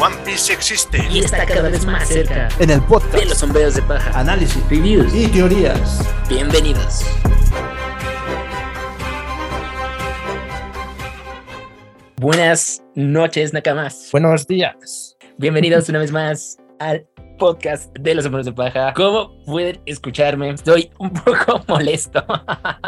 [0.00, 3.74] One Piece existe y está cada vez más cerca en el podcast de los sombreros
[3.74, 6.06] de paja, análisis, reviews y teorías.
[6.28, 7.04] Bienvenidos.
[12.16, 14.08] Buenas noches, Nakamas.
[14.12, 15.16] Buenos días.
[15.36, 17.06] Bienvenidos una vez más al
[17.38, 18.92] podcast de los sombreros de paja.
[18.94, 20.50] ¿Cómo pueden escucharme?
[20.50, 22.24] Estoy un poco molesto.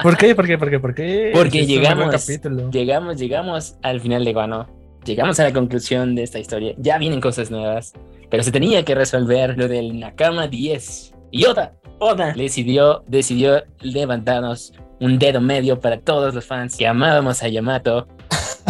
[0.02, 0.34] ¿Por qué?
[0.34, 0.58] ¿Por qué?
[0.58, 0.80] ¿Por qué?
[0.80, 1.30] ¿Por qué?
[1.32, 2.26] Porque Este llegamos,
[2.72, 4.79] llegamos, llegamos al final de Guano.
[5.04, 6.74] Llegamos a la conclusión de esta historia.
[6.78, 7.92] Ya vienen cosas nuevas,
[8.28, 11.14] pero se tenía que resolver lo del Nakama 10.
[11.30, 17.42] Y Oda, Oda decidió, decidió levantarnos un dedo medio para todos los fans que amábamos
[17.42, 18.06] a Yamato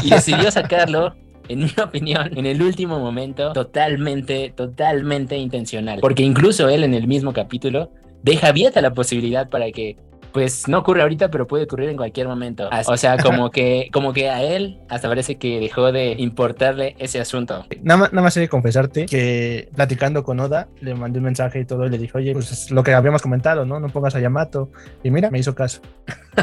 [0.03, 1.15] y decidió sacarlo
[1.49, 5.99] en mi opinión, en el último momento, totalmente, totalmente intencional.
[6.01, 7.91] Porque incluso él en el mismo capítulo
[8.23, 9.97] deja abierta la posibilidad para que,
[10.33, 12.69] pues no ocurre ahorita, pero puede ocurrir en cualquier momento.
[12.87, 17.21] O sea, como que, como que a él hasta parece que dejó de importarle ese
[17.21, 17.67] asunto.
[17.83, 21.61] Nada más, nada más he de confesarte que platicando con Oda, le mandé un mensaje
[21.61, 23.81] y todo, y le dije, oye, pues es lo que habíamos comentado, ¿no?
[23.81, 24.71] No pongas a Yamato.
[25.03, 25.81] Y mira, me hizo caso.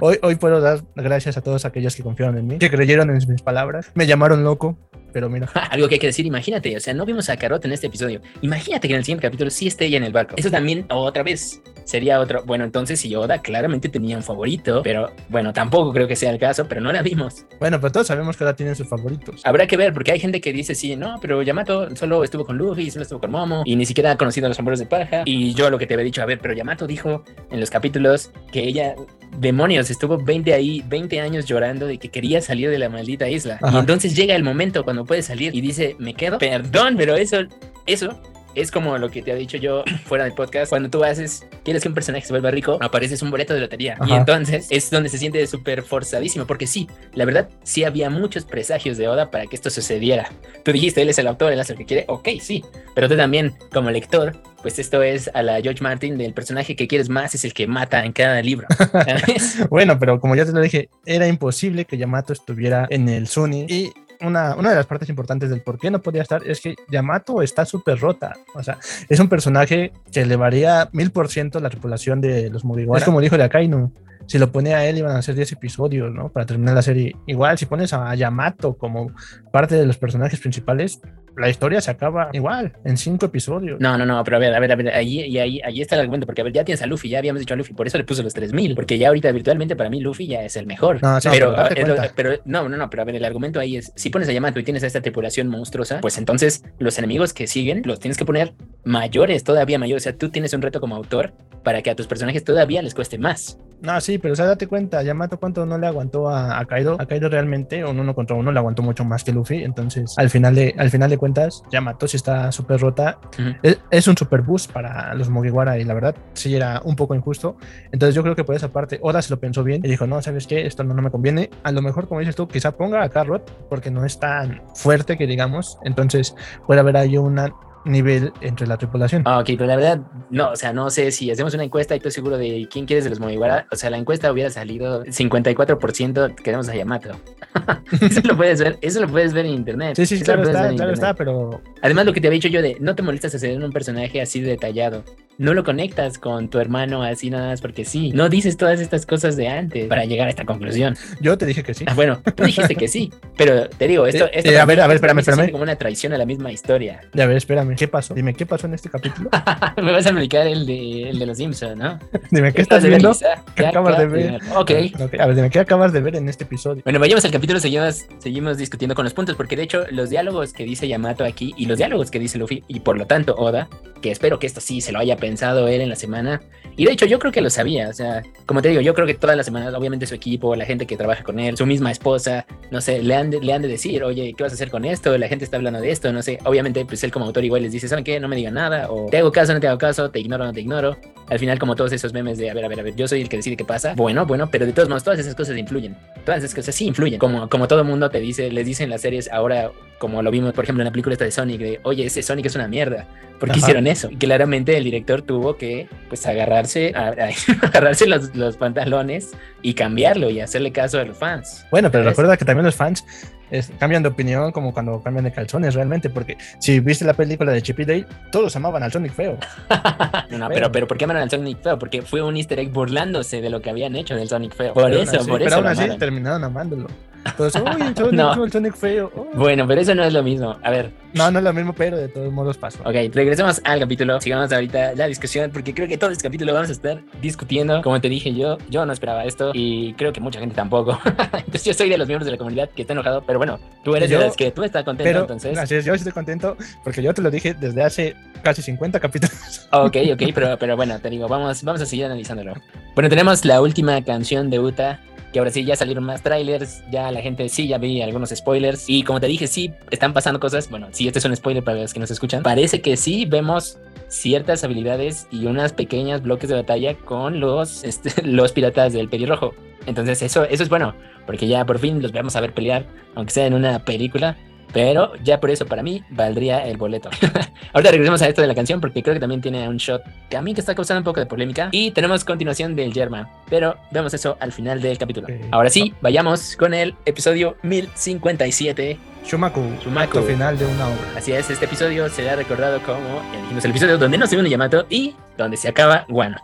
[0.00, 3.16] Hoy, hoy puedo dar gracias a todos aquellos que confiaron en mí, que creyeron en
[3.16, 4.76] mis palabras, me llamaron loco,
[5.16, 5.48] pero mira.
[5.70, 8.20] Algo que hay que decir, imagínate, o sea, no vimos a Carrot en este episodio.
[8.42, 10.34] Imagínate que en el siguiente capítulo sí esté ella en el barco.
[10.36, 12.44] Eso también otra vez sería otro.
[12.44, 16.38] Bueno, entonces si Oda claramente tenía un favorito, pero bueno, tampoco creo que sea el
[16.38, 17.46] caso, pero no la vimos.
[17.58, 19.40] Bueno, pero todos sabemos que Oda tiene sus favoritos.
[19.46, 22.58] Habrá que ver, porque hay gente que dice, sí, no, pero Yamato solo estuvo con
[22.58, 25.22] Luffy, solo estuvo con Momo, y ni siquiera ha conocido a los sombreros de paja.
[25.24, 28.32] Y yo lo que te había dicho, a ver, pero Yamato dijo en los capítulos
[28.52, 28.94] que ella,
[29.38, 33.58] demonios, estuvo 20 ahí, 20 años llorando de que quería salir de la maldita isla.
[33.72, 36.38] Y entonces llega el momento cuando puede salir y dice, me quedo.
[36.38, 37.38] Perdón, pero eso,
[37.86, 38.20] eso
[38.56, 40.70] es como lo que te he dicho yo fuera del podcast.
[40.70, 43.96] Cuando tú haces, quieres que un personaje se vuelva rico, apareces un boleto de lotería.
[44.06, 46.46] Y entonces es donde se siente súper forzadísimo.
[46.46, 50.30] Porque sí, la verdad, sí había muchos presagios de Oda para que esto sucediera.
[50.64, 52.04] Tú dijiste, él es el autor, él hace lo que quiere.
[52.08, 52.64] Ok, sí.
[52.94, 54.32] Pero tú también, como lector,
[54.62, 57.66] pues esto es a la George Martin del personaje que quieres más es el que
[57.66, 58.66] mata en cada libro.
[59.70, 63.66] Bueno, pero como ya te lo dije, era imposible que Yamato estuviera en el Sunny.
[63.68, 66.76] Y una, una de las partes importantes del por qué no podía estar es que
[66.90, 68.34] Yamato está súper rota.
[68.54, 68.78] O sea,
[69.08, 72.98] es un personaje que elevaría mil por ciento la tripulación de los Mugiwara.
[72.98, 73.92] Es como dijo de Akainu.
[74.26, 76.30] Si lo pone a él, iban a ser 10 episodios, ¿no?
[76.30, 77.14] Para terminar la serie.
[77.26, 79.12] Igual, si pones a Yamato como
[79.52, 81.00] parte de los personajes principales,
[81.36, 83.80] la historia se acaba igual, en 5 episodios.
[83.80, 85.94] No, no, no, pero a ver, a ver, a ver, ahí, y ahí, ahí está
[85.96, 87.86] el argumento, porque a ver, ya tienes a Luffy, ya habíamos dicho a Luffy, por
[87.86, 90.66] eso le puso los 3000, porque ya ahorita virtualmente para mí Luffy ya es el
[90.66, 91.02] mejor.
[91.02, 92.12] No, sí, pero, pero lo- cuenta.
[92.16, 94.58] pero no, no, no, pero a ver, el argumento ahí es, si pones a Yamato
[94.60, 98.24] y tienes a esta tripulación monstruosa, pues entonces los enemigos que siguen los tienes que
[98.24, 98.54] poner
[98.84, 101.32] mayores, todavía mayores, o sea, tú tienes un reto como autor
[101.62, 103.58] para que a tus personajes todavía les cueste más.
[103.80, 106.96] No, sí, pero o sea, date cuenta, Yamato cuánto no le aguantó a, a Kaido.
[107.00, 109.62] A Kaido realmente, un uno contra uno, le aguantó mucho más que Luffy.
[109.64, 113.18] Entonces, al final de, al final de cuentas, Yamato sí está súper rota.
[113.38, 113.50] Ujú.
[113.62, 117.14] Es, es un super boost para los Mugiwara y la verdad sí era un poco
[117.14, 117.56] injusto.
[117.92, 120.20] Entonces yo creo que por esa parte Oda se lo pensó bien y dijo, no,
[120.22, 120.66] ¿sabes qué?
[120.66, 121.50] Esto no, no me conviene.
[121.62, 125.16] A lo mejor, como dices tú, quizá ponga a Carrot porque no es tan fuerte
[125.16, 125.78] que digamos.
[125.84, 126.34] Entonces
[126.66, 127.38] puede haber ahí un
[127.86, 129.22] nivel entre la tripulación.
[129.24, 131.98] Ah, ok, pero la verdad, no, o sea, no sé si hacemos una encuesta y
[131.98, 136.34] estoy seguro de quién quieres de los Mugiwara, o sea, la encuesta hubiera salido 54%
[136.36, 137.10] queremos a Yamato.
[138.00, 139.96] eso lo puedes ver, eso lo puedes ver en internet.
[139.96, 140.94] Sí, sí, Eso claro está, claro internet.
[140.94, 143.72] está, pero Además, lo que te había dicho yo de no te molestas hacer un
[143.72, 145.04] personaje así de detallado.
[145.38, 148.10] No lo conectas con tu hermano así nada más porque sí.
[148.14, 150.96] No dices todas estas cosas de antes para llegar a esta conclusión.
[151.20, 151.84] yo te dije que sí.
[151.86, 154.80] Ah, bueno, tú dijiste que sí, pero te digo, esto, Eh, esto eh, a ver,
[154.80, 155.50] a ver, espérame, espérame.
[155.50, 157.00] como una traición a la misma historia.
[157.12, 158.14] Ya ver, espérame, ¿qué pasó?
[158.14, 159.28] Dime, ¿qué pasó en este capítulo?
[159.82, 161.98] Me vas a aplicar el de, el de los Simpsons, ¿no?
[162.30, 163.12] Dime, ¿qué estás viendo?
[163.54, 164.40] ¿Qué acabas de ver?
[164.40, 164.58] ya.
[164.58, 164.70] Ok.
[165.00, 166.82] Ok, A ver, dime, ¿qué acabas de ver en este episodio?
[166.84, 170.52] Bueno, vayamos al capítulo, seguimos, seguimos discutiendo con los puntos, porque de hecho los diálogos
[170.54, 173.68] que dice Yamato aquí y los diálogos que dice Luffy, y por lo tanto Oda,
[174.00, 176.40] que espero que esto sí se lo haya pensado él en la semana,
[176.76, 179.06] y de hecho yo creo que lo sabía, o sea, como te digo, yo creo
[179.06, 181.90] que todas las semanas, obviamente su equipo, la gente que trabaja con él, su misma
[181.90, 184.70] esposa, no sé, le han de, le han de decir, oye, ¿qué vas a hacer
[184.70, 185.16] con esto?
[185.18, 187.72] La gente está hablando de esto, no sé, obviamente pues él como autor igual les
[187.72, 188.20] dice, ¿saben qué?
[188.20, 190.52] No me digan nada, o te hago caso, no te hago caso, te ignoro, no
[190.52, 190.96] te ignoro,
[191.28, 193.20] al final como todos esos memes de, a ver, a ver, a ver, yo soy
[193.22, 195.96] el que decide qué pasa, bueno, bueno, pero de todos modos, todas esas cosas influyen
[196.26, 197.18] todas esas cosas sí influyen.
[197.18, 200.64] Como, como todo mundo te dice, les dicen las series ahora, como lo vimos, por
[200.64, 203.06] ejemplo, en la película esta de Sonic, de oye, ese Sonic es una mierda.
[203.38, 203.58] ¿Por qué Ajá.
[203.60, 204.08] hicieron eso?
[204.10, 207.08] Y claramente el director tuvo que pues agarrarse, a-
[207.62, 209.32] a- agarrarse los, los pantalones
[209.62, 211.66] y cambiarlo y hacerle caso a los fans.
[211.70, 212.16] Bueno, pero ¿Sabes?
[212.16, 213.04] recuerda que también los fans
[213.50, 217.52] es- cambian de opinión como cuando cambian de calzones realmente, porque si viste la película
[217.52, 219.36] de Chip y Dale, todos amaban al Sonic feo.
[220.30, 221.78] No, no, pero, pero ¿por qué amaron al Sonic feo?
[221.78, 224.72] Porque fue un easter egg burlándose de lo que habían hecho del Sonic feo.
[224.74, 225.56] Por Pero aún eso, así- por pero eso.
[225.56, 225.98] aún lo así amaron.
[225.98, 226.86] terminaron amándolo.
[227.26, 228.44] Entonces, uy, el Sonic, No.
[228.44, 229.10] el Sonic feo.
[229.14, 229.26] oh.
[229.34, 230.56] Bueno, pero eso no es lo mismo.
[230.62, 232.80] A ver, No, no es lo mismo, pero de todos modos pasó.
[232.82, 234.20] ok, regresemos al capítulo.
[234.20, 237.80] Sigamos ahorita la discusión, porque creo que todo este capítulo vamos a estar discutiendo.
[237.82, 240.98] Como te dije yo, yo no esperaba esto y creo que mucha gente tampoco.
[241.32, 243.96] entonces yo soy de los miembros de la comunidad que está enojado, pero bueno, tú
[243.96, 245.56] eres Yo- de los que tú estás contento, Pero, entonces.
[245.58, 249.36] así es, yo estoy contento porque yo te lo dije desde hace casi 50 capítulos.
[249.72, 252.54] Ok, ok, pero, pero bueno, te digo, vamos, vamos a seguir analizándolo.
[252.94, 255.00] Bueno, tenemos la última canción de Uta,
[255.36, 258.88] que ahora sí ya salieron más trailers, ya la gente sí, ya vi algunos spoilers,
[258.88, 261.82] y como te dije, sí, están pasando cosas, bueno, sí, este es un spoiler para
[261.82, 263.78] los que nos escuchan, parece que sí vemos
[264.08, 269.52] ciertas habilidades y unas pequeñas bloques de batalla con los, este, los piratas del pelirrojo.
[269.84, 270.94] Entonces eso, eso es bueno,
[271.26, 274.38] porque ya por fin los vamos a ver pelear, aunque sea en una película.
[274.76, 277.08] Pero ya por eso para mí valdría el boleto.
[277.72, 280.36] Ahorita regresemos a esto de la canción porque creo que también tiene un shot que
[280.36, 281.70] a mí que está causando un poco de polémica.
[281.72, 285.28] Y tenemos continuación del Yerma, pero vemos eso al final del capítulo.
[285.50, 288.98] Ahora sí, vayamos con el episodio 1057.
[289.24, 290.20] Shumaku, Shumaku.
[290.20, 291.16] final de una obra.
[291.16, 294.50] Así es, este episodio será recordado como, ya dijimos, el episodio donde no se une
[294.50, 296.36] Yamato y donde se acaba Wano.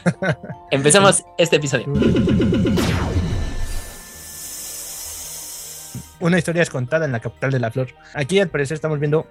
[0.70, 1.84] Empezamos este episodio.
[6.20, 7.88] Una historia es contada en la capital de la flor.
[8.14, 9.26] Aquí al parecer estamos viendo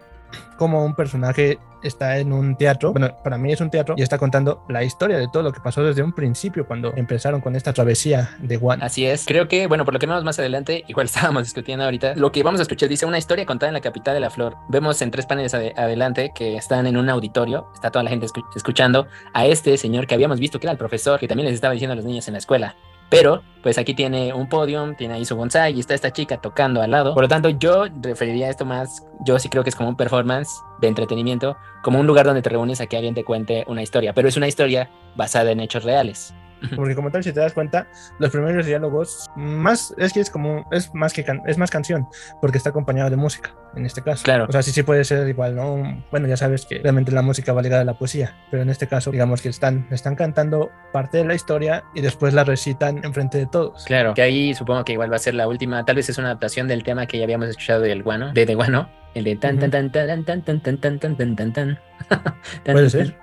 [0.57, 4.18] cómo un personaje está en un teatro, bueno, para mí es un teatro, y está
[4.18, 7.72] contando la historia de todo lo que pasó desde un principio cuando empezaron con esta
[7.72, 8.84] travesía de Wano.
[8.84, 9.25] Así es.
[9.25, 12.44] Creo que, bueno, por lo que vemos más adelante, igual estábamos discutiendo ahorita, lo que
[12.44, 14.56] vamos a escuchar dice una historia contada en la capital de la flor.
[14.69, 18.25] Vemos en tres paneles ade- adelante que están en un auditorio, está toda la gente
[18.25, 21.56] escu- escuchando a este señor que habíamos visto que era el profesor, que también les
[21.56, 22.75] estaba diciendo a los niños en la escuela.
[23.09, 26.81] Pero, pues aquí tiene un podium, tiene ahí su bonsai y está esta chica tocando
[26.81, 27.13] al lado.
[27.13, 30.50] Por lo tanto, yo referiría esto más, yo sí creo que es como un performance
[30.81, 34.13] de entretenimiento, como un lugar donde te reúnes a que alguien te cuente una historia,
[34.13, 36.33] pero es una historia basada en hechos reales.
[36.75, 37.88] Porque como tal, si te das cuenta,
[38.19, 42.07] los primeros diálogos, más, es que es como, es más que, can- es más canción,
[42.42, 44.24] porque está acompañado de música, en este caso.
[44.24, 44.45] Claro.
[44.48, 46.04] O sea, sí, sí puede ser igual, ¿no?
[46.12, 48.88] Bueno, ya sabes que realmente la música va ligada a la poesía, pero en este
[48.88, 53.38] caso, digamos que están, están cantando parte de la historia y después la recitan enfrente
[53.38, 53.86] de todos.
[53.86, 56.27] Claro, que ahí supongo que igual va a ser la última, tal vez es una
[56.27, 59.60] adaptación del tema que ya habíamos escuchado del guano, de The Guano, el de tan
[59.60, 61.80] tan tan tan tan tan tan tan tan tan tan tan.
[62.10, 63.18] Tan, Puede tan, ser.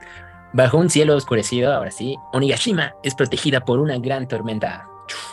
[0.54, 4.86] Bajo un cielo oscurecido, ahora sí, Onigashima es protegida por una gran tormenta.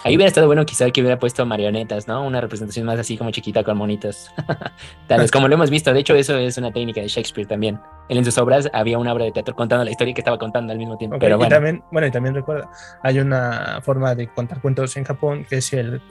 [0.03, 2.25] Ahí hubiera estado bueno quizá que hubiera puesto marionetas, ¿no?
[2.25, 4.31] Una representación más así como chiquita con monitos.
[5.07, 7.79] Tal vez como lo hemos visto, de hecho eso es una técnica de Shakespeare también.
[8.09, 10.73] Él en sus obras había una obra de teatro contando la historia que estaba contando
[10.73, 11.17] al mismo tiempo.
[11.19, 12.71] Pero y bueno, también, bueno, y también recuerda,
[13.03, 16.01] hay una forma de contar cuentos en Japón que es el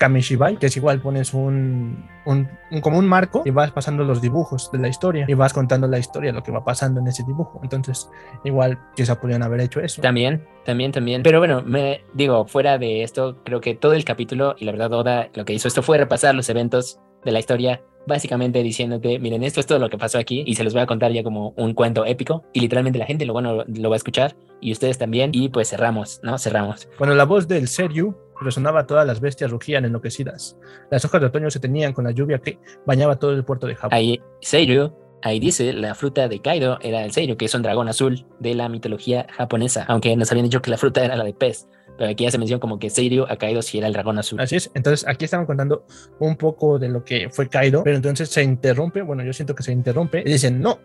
[0.00, 4.20] kamishibai, que es igual, pones un, un, un- como un marco y vas pasando los
[4.20, 7.22] dibujos de la historia y vas contando la historia, lo que va pasando en ese
[7.22, 7.60] dibujo.
[7.62, 8.10] Entonces,
[8.42, 10.02] igual quizá podrían haber hecho eso.
[10.02, 11.22] También, también, también.
[11.22, 14.92] Pero bueno, me digo, fuera de esto, creo que todo el capítulo, y la verdad,
[14.94, 19.42] Oda lo que hizo esto fue repasar los eventos de la historia, básicamente diciéndote, miren,
[19.44, 21.52] esto es todo lo que pasó aquí, y se los voy a contar ya como
[21.58, 24.96] un cuento épico, y literalmente la gente lo, bueno, lo va a escuchar, y ustedes
[24.96, 26.38] también, y pues cerramos, ¿no?
[26.38, 26.88] Cerramos.
[26.96, 30.56] Cuando la voz del Seryu resonaba, todas las bestias rugían enloquecidas.
[30.90, 33.74] Las hojas de otoño se tenían con la lluvia que bañaba todo el puerto de
[33.74, 33.90] Japón.
[33.92, 34.92] Ahí, Seiru,
[35.22, 38.54] ahí dice, la fruta de Kaido era el Seiru, que es un dragón azul de
[38.54, 42.10] la mitología japonesa, aunque nos habían dicho que la fruta era la de pez, pero
[42.10, 44.40] aquí ya se menciona como que Seiru a Kaido sí era el dragón azul.
[44.40, 45.84] Así es, entonces aquí estaban contando
[46.18, 49.62] un poco de lo que fue Kaido, pero entonces se interrumpe, bueno, yo siento que
[49.62, 50.78] se interrumpe y dicen, no,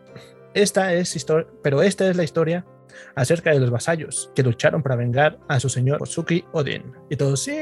[0.53, 2.65] esta es historia, pero esta es la historia
[3.15, 6.83] acerca de los vasallos que lucharon para vengar a su señor Osuki Odin.
[7.09, 7.57] Y todos, sí.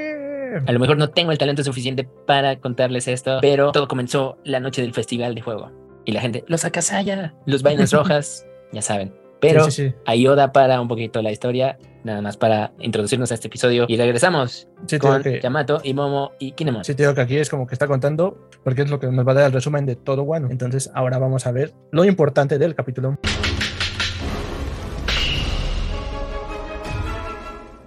[0.66, 4.60] A lo mejor no tengo el talento suficiente para contarles esto, pero todo comenzó la
[4.60, 5.72] noche del festival de juego.
[6.06, 9.14] Y la gente, los Akasaya, los vainas rojas, ya saben.
[9.40, 9.96] Pero Sí, sí, sí.
[10.06, 13.86] ahí Oda para un poquito la historia, nada más para introducirnos a este episodio.
[13.90, 14.70] Y regresamos
[15.02, 16.86] con que, Yamato y Momo y Kinemon.
[16.86, 19.28] sí te digo que aquí es como que está contando, porque es lo que nos
[19.28, 20.50] va a dar el resumen de todo Wano.
[20.50, 23.18] Entonces ahora vamos a ver lo importante del capítulo.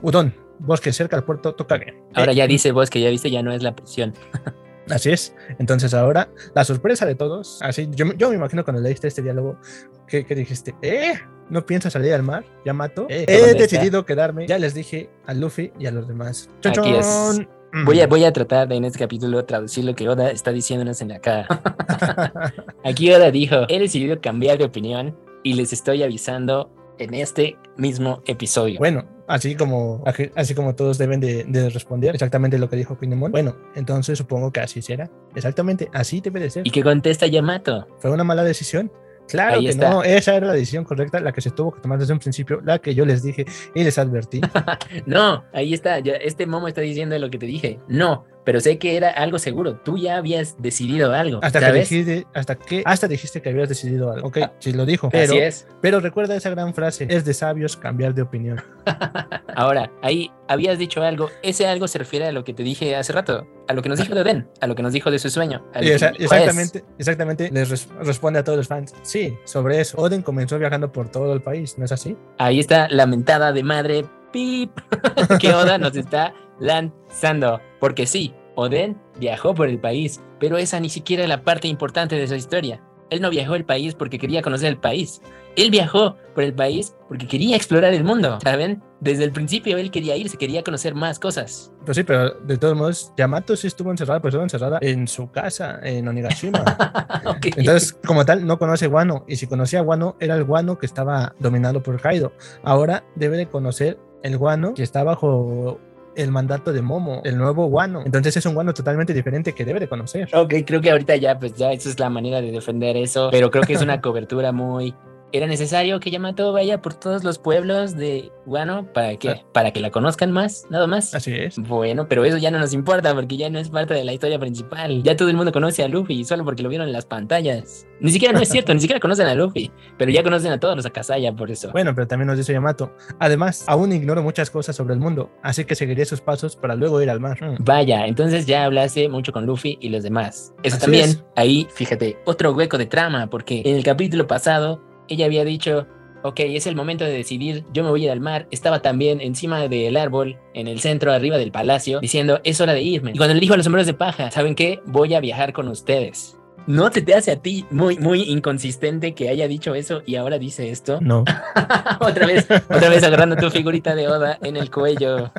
[0.02, 1.94] Udon, bosque cerca al puerto Tokage.
[2.14, 4.14] Ahora Eh, ya dice vos que ya viste, ya no es la prisión.
[4.90, 5.34] Así es.
[5.58, 9.58] Entonces ahora, la sorpresa de todos, así, yo, yo me imagino cuando leíste este diálogo,
[10.06, 11.14] que, que dijiste, ¿eh?
[11.50, 12.44] ¿No piensas salir al mar?
[12.64, 13.06] Yamato.
[13.08, 14.46] Eh, He decidido quedarme.
[14.46, 16.50] Ya les dije a Luffy y a los demás.
[16.60, 17.40] ¡Chon, Aquí es.
[17.84, 21.00] Voy a, voy a tratar de en este capítulo traducir lo que Oda está diciéndonos
[21.02, 21.48] en la cara.
[22.84, 28.22] Aquí Oda dijo, he decidido cambiar de opinión y les estoy avisando en este mismo
[28.26, 28.78] episodio.
[28.78, 33.32] Bueno, así como, así como todos deben de, de responder exactamente lo que dijo Kinemon.
[33.32, 35.10] Bueno, entonces supongo que así será.
[35.34, 36.66] Exactamente, así debe de ser.
[36.66, 37.86] ¿Y qué contesta Yamato?
[37.98, 38.90] ¿Fue una mala decisión?
[39.28, 39.90] Claro Ahí que está.
[39.90, 42.60] no, esa era la decisión correcta, la que se tuvo que tomar desde un principio,
[42.64, 44.40] la que yo les dije y les advertí.
[45.06, 45.98] No, ahí está.
[45.98, 47.80] este momo está diciendo lo que te dije.
[47.88, 49.74] No, pero sé que era algo seguro.
[49.84, 51.40] Tú ya habías decidido algo.
[51.42, 54.28] Hasta que dijiste, hasta que, hasta dijiste que habías decidido algo.
[54.28, 55.10] Ok, Ah, sí lo dijo.
[55.10, 55.66] Pero, Así es.
[55.82, 58.62] pero recuerda esa gran frase, es de sabios cambiar de opinión.
[59.54, 61.28] Ahora, ahí habías dicho algo.
[61.42, 63.98] Ese algo se refiere a lo que te dije hace rato, a lo que nos
[63.98, 65.64] dijo de Oden, a lo que nos dijo de su sueño.
[65.74, 68.94] exactamente, exactamente les res- responde a todos los fans.
[69.02, 69.96] Sí, sobre eso.
[69.98, 72.16] Oden comenzó viajando por todo el país, ¿no es así?
[72.38, 74.70] Ahí está la mentada de madre pip
[75.40, 77.60] que Oda nos está lanzando.
[77.80, 82.16] Porque sí, Oden viajó por el país, pero esa ni siquiera es la parte importante
[82.16, 82.82] de su historia.
[83.10, 85.20] Él no viajó el país porque quería conocer el país.
[85.54, 88.82] Él viajó por el país porque quería explorar el mundo, ¿saben?
[89.00, 91.72] Desde el principio él quería irse, quería conocer más cosas.
[91.84, 95.30] Pues sí, pero de todos modos, Yamato sí estuvo encerrada, pues estuvo encerrada en su
[95.30, 96.64] casa, en Onigashima.
[97.26, 97.46] Ok.
[97.56, 99.24] Entonces, como tal, no conoce Guano.
[99.26, 102.32] Y si conocía a Guano, era el Guano que estaba dominado por Kaido.
[102.62, 105.80] Ahora debe de conocer el Guano que está bajo
[106.16, 108.02] el mandato de Momo, el nuevo Guano.
[108.04, 110.28] Entonces es un Guano totalmente diferente que debe de conocer.
[110.34, 113.50] Ok, creo que ahorita ya, pues ya esa es la manera de defender eso, pero
[113.50, 114.94] creo que es una cobertura muy...
[115.32, 118.90] ¿Era necesario que Yamato vaya por todos los pueblos de Guano?
[118.92, 119.42] ¿Para qué?
[119.52, 120.66] ¿Para que la conozcan más?
[120.70, 121.14] Nada más.
[121.14, 121.58] Así es.
[121.58, 124.38] Bueno, pero eso ya no nos importa porque ya no es parte de la historia
[124.38, 125.02] principal.
[125.02, 127.86] Ya todo el mundo conoce a Luffy solo porque lo vieron en las pantallas.
[128.00, 130.76] Ni siquiera no es cierto, ni siquiera conocen a Luffy, pero ya conocen a todos
[130.76, 131.72] los Akasaya por eso.
[131.72, 132.92] Bueno, pero también nos dice Yamato.
[133.18, 137.02] Además, aún ignoro muchas cosas sobre el mundo, así que seguiré sus pasos para luego
[137.02, 137.42] ir al mar.
[137.42, 137.64] Mm.
[137.64, 140.54] Vaya, entonces ya hablaste mucho con Luffy y los demás.
[140.62, 141.24] Eso Así también, es.
[141.34, 145.86] ahí, fíjate, otro hueco de trama, porque en el capítulo pasado ella había dicho,
[146.22, 148.46] ok, es el momento de decidir, yo me voy a ir al mar.
[148.50, 152.82] Estaba también encima del árbol, en el centro, arriba del palacio, diciendo, es hora de
[152.82, 153.12] irme.
[153.14, 154.80] Y cuando le dijo a los sombreros de paja, ¿saben qué?
[154.86, 156.36] Voy a viajar con ustedes.
[156.66, 160.36] ¿No te, te hace a ti muy, muy inconsistente que haya dicho eso y ahora
[160.36, 160.98] dice esto?
[161.00, 161.24] No,
[162.00, 165.32] otra vez, otra vez agarrando tu figurita de Oda en el cuello.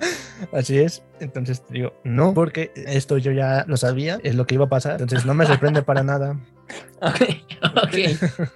[0.53, 1.03] así es.
[1.19, 5.01] Entonces digo, no, porque esto yo ya lo sabía, es lo que iba a pasar.
[5.01, 6.39] Entonces no me sorprende para nada.
[7.01, 7.21] Ok,
[7.83, 7.95] ok.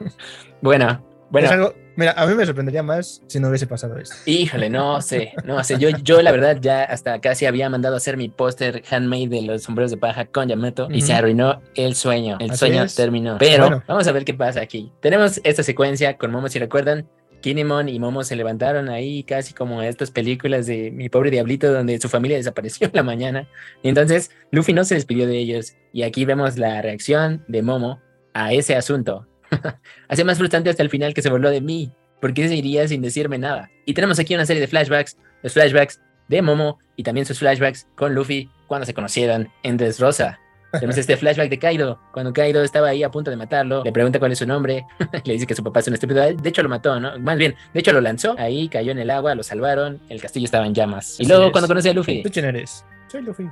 [0.62, 1.48] Bueno, bueno.
[1.48, 4.16] Es algo, mira, a mí me sorprendería más si no hubiese pasado esto.
[4.26, 5.80] Híjole, no sé, no sé.
[5.80, 9.42] Yo, yo la verdad ya hasta casi había mandado a hacer mi póster handmade de
[9.42, 12.38] los sombreros de paja con Yamato y se arruinó el sueño.
[12.40, 12.94] El Así sueño es.
[12.96, 13.38] terminó.
[13.40, 13.84] Pero Bueno.
[13.88, 14.92] vamos a ver qué pasa aquí.
[15.00, 17.08] Tenemos esta secuencia con Momo, si recuerdan.
[17.42, 22.00] Kinemon y Momo se levantaron ahí casi como estas películas de Mi pobre diablito donde
[22.00, 23.48] su familia desapareció en la mañana.
[23.84, 25.76] Y entonces Luffy no se despidió de ellos.
[25.92, 28.00] Y aquí vemos la reacción de Momo
[28.34, 29.28] a ese asunto.
[30.08, 31.92] Hace más frustrante hasta el final que se burló de mí.
[32.22, 33.70] ¿Por qué se iría sin decirme nada?
[33.86, 37.88] Y tenemos aquí una serie de flashbacks, los flashbacks de Momo y también sus flashbacks
[37.96, 40.41] con Luffy cuando se conocieron en Dressrosa.
[40.72, 44.20] Tenemos este flashback de Kaido, cuando Kaido estaba ahí a punto de matarlo, le pregunta
[44.20, 44.86] cuál es su nombre,
[45.26, 47.20] le dice que su papá es un estúpido, de hecho lo mató, ¿no?
[47.20, 50.46] Más bien, de hecho lo lanzó, ahí cayó en el agua, lo salvaron, el castillo
[50.46, 51.20] estaba en llamas.
[51.20, 52.86] Y luego cuando conoce a Luffy, ¿Tú quién eres?
[53.08, 53.50] Soy Luffy.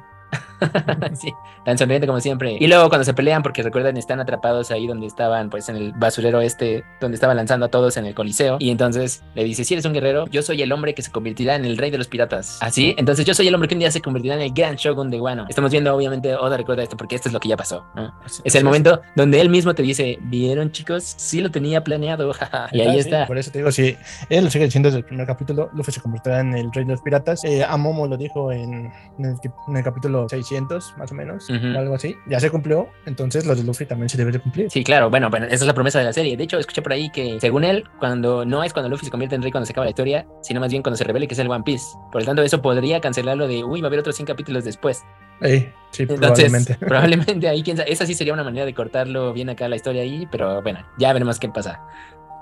[1.13, 1.31] sí,
[1.65, 2.57] tan sonriente como siempre.
[2.59, 5.93] Y luego cuando se pelean, porque recuerdan, están atrapados ahí donde estaban, pues en el
[5.93, 8.57] basurero este, donde estaban lanzando a todos en el coliseo.
[8.59, 11.55] Y entonces le dice, si eres un guerrero, yo soy el hombre que se convertirá
[11.55, 12.57] en el rey de los piratas.
[12.61, 15.09] Así, entonces yo soy el hombre que un día se convertirá en el gran shogun
[15.09, 15.45] de Wano.
[15.49, 17.85] Estamos viendo, obviamente, Oda recuerda esto porque esto es lo que ya pasó.
[17.95, 18.13] ¿no?
[18.25, 21.03] Así- Es así el momento donde él mismo te dice, ¿vieron chicos?
[21.17, 22.31] Sí lo tenía planeado.
[22.39, 22.67] jaja".
[22.71, 23.25] y ahí sí, está.
[23.27, 23.95] Por eso te digo, si
[24.29, 26.91] él lo sigue diciendo desde el primer capítulo, Luffy se convertirá en el rey de
[26.91, 27.43] los piratas.
[27.45, 29.35] Eh, a Momo lo dijo en, en el,
[29.67, 32.15] en el capítulo 600, más o menos, o algo así.
[32.27, 34.69] Ya se cumplió, entonces los de Luffy también se deben de cumplir.
[34.69, 36.35] Sí, claro, bueno, bueno, esa es la promesa de la serie.
[36.35, 39.35] De hecho, escuché por ahí que, según él, cuando no es cuando Luffy se convierte
[39.35, 41.39] en rey cuando se acaba la historia, sino más bien cuando se revele que es
[41.39, 41.85] el One Piece.
[42.11, 45.03] Por lo tanto, eso podría cancelarlo de, uy, va a haber otros 100 capítulos después.
[45.41, 46.75] Sí, Entonces, probablemente.
[46.79, 50.01] probablemente ahí, quién sabe, esa sí sería una manera de cortarlo bien acá la historia
[50.01, 51.79] ahí, pero bueno, ya veremos qué pasa.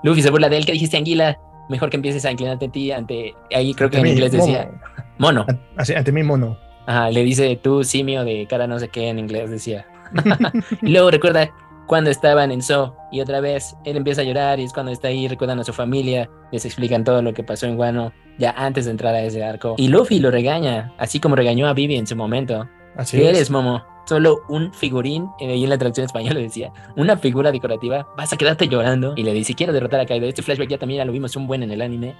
[0.02, 1.38] Luffy se burla de él, ¿qué dijiste, Anguila?
[1.68, 4.70] Mejor que empieces a inclinarte a ti ante, ahí creo que en inglés decía,
[5.18, 5.44] mono.
[5.76, 6.58] Así, ante mí, mono.
[6.88, 9.86] Ajá, le dice tú simio de cara no sé qué en inglés decía.
[10.82, 11.52] y luego recuerda
[11.86, 15.08] cuando estaban en Zoo y otra vez él empieza a llorar y es cuando está
[15.08, 18.86] ahí recuerdan a su familia, les explican todo lo que pasó en Guano ya antes
[18.86, 19.74] de entrar a ese arco.
[19.76, 22.66] Y Luffy lo regaña, así como regañó a Vivi en su momento.
[22.96, 23.36] Así ¿Qué es.
[23.36, 23.84] eres, Momo?
[24.08, 28.38] Solo un figurín, eh, ahí en la traducción española decía, una figura decorativa, vas a
[28.38, 29.12] quedarte llorando.
[29.16, 30.26] Y le dice, quiero derrotar a Kaido.
[30.26, 32.16] Este flashback ya también ya lo vimos un buen en el anime.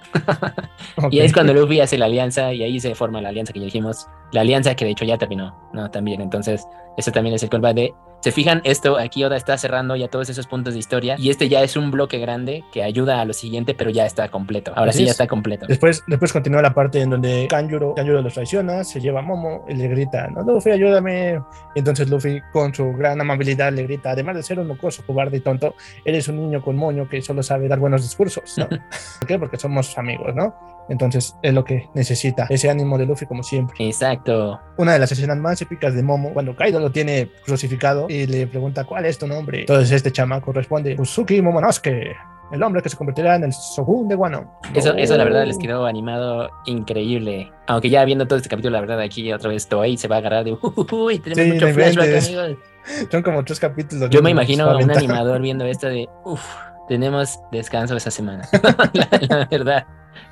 [0.97, 1.07] Ok.
[1.11, 3.65] Y es cuando Luffy hace la alianza y ahí se forma la alianza que ya
[3.65, 4.05] dijimos.
[4.31, 5.89] La alianza que de hecho ya terminó, ¿no?
[5.89, 6.21] También.
[6.21, 6.63] Entonces,
[6.95, 7.93] eso también es el callback de.
[8.21, 11.15] Se fijan, esto aquí Oda está cerrando ya todos esos puntos de historia.
[11.17, 14.29] Y este ya es un bloque grande que ayuda a lo siguiente, pero ya está
[14.29, 14.73] completo.
[14.75, 15.15] Ahora Así sí ya es.
[15.15, 15.65] está completo.
[15.67, 19.65] Después, después continúa la parte en donde Kanjuro, Kanjuro los traiciona, se lleva a Momo
[19.69, 21.41] y le grita, no, Luffy, ayúdame.
[21.75, 25.41] Entonces Luffy, con su gran amabilidad, le grita, además de ser un mocoso, cobarde y
[25.41, 28.67] tonto, eres un niño con moño que solo sabe dar buenos discursos, ¿no?
[29.19, 29.39] ¿Por qué?
[29.39, 30.78] Porque somos amigos, ¿no?
[30.89, 33.75] Entonces es lo que necesita, ese ánimo de Luffy como siempre.
[33.85, 34.59] Exacto.
[34.77, 38.47] Una de las escenas más épicas de Momo, cuando Kaido lo tiene crucificado y le
[38.47, 39.61] pregunta cuál es tu nombre.
[39.61, 42.15] Entonces este chamaco responde, Usuki Momonosuke,
[42.51, 44.59] el hombre que se convertirá en el Shogun de Wano.
[44.73, 45.59] Eso, eso la verdad les Oh.
[45.59, 47.51] quedó animado increíble.
[47.67, 50.19] Aunque ya viendo todo este capítulo, la verdad, aquí otra vez Toei se va a
[50.19, 50.53] agarrar de
[50.91, 52.57] uy, tenemos Sí, mucho flashback, amigos.
[53.11, 54.09] Son como tres capítulos.
[54.09, 56.43] Yo me imagino a un animador viendo esto de uff,
[56.87, 58.47] tenemos descanso esa semana.
[58.93, 59.85] la, la verdad.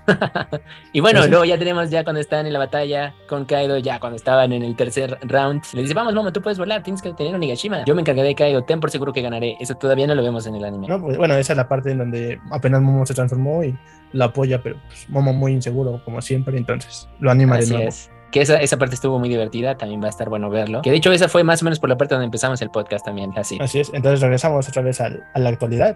[0.94, 1.30] y bueno, Sí.
[1.30, 4.64] luego ya tenemos ya cuando están en la batalla con Kaido, ya cuando estaban en
[4.64, 7.84] el tercer round, le dice, vamos, Momo, tú puedes volar, tienes que tener un Nigashima.
[7.86, 9.58] Yo me encargaré de Kaido, ten por seguro que ganaré.
[9.60, 10.88] Eso todavía no lo vemos en el anime.
[10.88, 13.78] No, pues, bueno, esa es la parte en donde apenas Momo se transformó y
[14.14, 17.90] lo apoya, pero pues, Momo muy inseguro, como siempre, entonces lo anima de nuevo.
[17.90, 18.10] es.
[18.32, 20.82] Que esa, esa parte estuvo muy divertida, también va a estar bueno verlo.
[20.82, 23.06] Que de hecho esa fue más o menos por la parte donde empezamos el podcast
[23.06, 23.58] también, así.
[23.62, 25.96] Así es, entonces regresamos otra vez al- a la actualidad.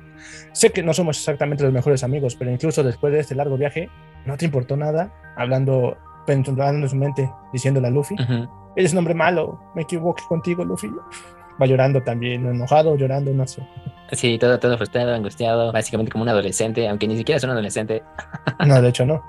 [0.54, 3.90] Sé que no somos exactamente los mejores amigos, pero incluso después de este largo viaje,
[4.26, 8.48] no te importó nada, hablando, pensando en su mente, diciéndole a Luffy, Ujú.
[8.78, 10.90] eres un hombre malo, me equivoqué contigo, Luffy.
[11.62, 13.62] Va llorando también, enojado, llorando, no sé.
[14.12, 18.04] Sí, todo, todo frustrado, angustiado, básicamente como un adolescente, aunque ni siquiera es un adolescente.
[18.66, 19.24] No, de hecho no.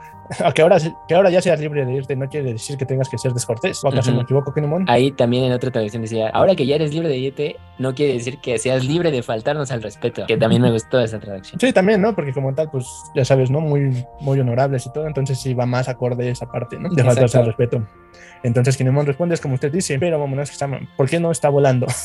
[0.54, 0.76] Que ahora,
[1.08, 3.82] que ahora ya seas libre de irte no quiere decir que tengas que ser descortés.
[3.84, 4.18] ¿O acaso Ujú.
[4.18, 4.84] me equivoco, Kinemon?
[4.88, 8.14] Ahí también en otra traducción decía, ahora que ya eres libre de irte, no quiere
[8.14, 10.26] decir que seas libre de faltarnos al respeto.
[10.26, 11.58] Que también me gustó esa traducción.
[11.60, 12.14] Sí, también, ¿no?
[12.14, 13.60] Porque como tal, pues ya sabes, ¿no?
[13.60, 16.90] Muy, muy honorables y todo, entonces sí va más acorde esa parte, ¿no?
[16.90, 17.86] De faltarse al respeto.
[18.42, 21.86] Entonces Kinemon responde, es como usted dice, pero Momonosuke-sama, ¿por qué no está volando?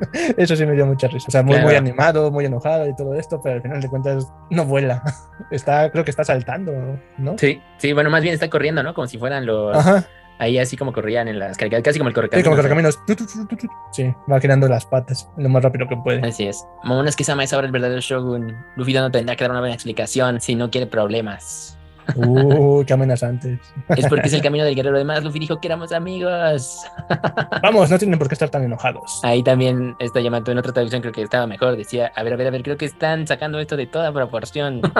[0.36, 1.26] Eso sí me dio mucha risa.
[1.28, 1.68] O sea, muy, Claro.
[1.68, 5.02] muy animado, muy enojado y todo esto, pero al final de cuentas no vuela.
[5.50, 6.72] Está, creo que está saltando,
[7.18, 7.36] ¿no?
[7.38, 8.94] Sí, sí, bueno, más bien está corriendo, ¿no?
[8.94, 9.76] Como si fueran los...
[9.76, 10.04] Ajá.
[10.38, 12.44] Ahí así como corrían en las caricaturas, casi como el Sí, correcaminos.
[12.44, 12.68] como que ¿no?
[12.68, 13.78] caminos.
[13.92, 16.26] Sí, va girando las patas lo más rápido que puede.
[16.28, 16.62] Así es.
[16.84, 18.54] Momonosuke-sama es ahora el verdadero Shogun.
[18.76, 21.78] Luffy no tendrá que dar una buena explicación si no quiere problemas.
[22.14, 23.58] Uh, qué amenazantes.
[23.88, 24.96] Es porque es el camino del guerrero.
[24.96, 26.82] Además, Luffy dijo que éramos amigos.
[27.62, 29.20] Vamos, no tienen por qué estar tan enojados.
[29.24, 31.76] Ahí también está Yamato en otra traducción, creo que estaba mejor.
[31.76, 34.80] Decía, a ver, a ver, a ver, creo que están sacando esto de toda proporción.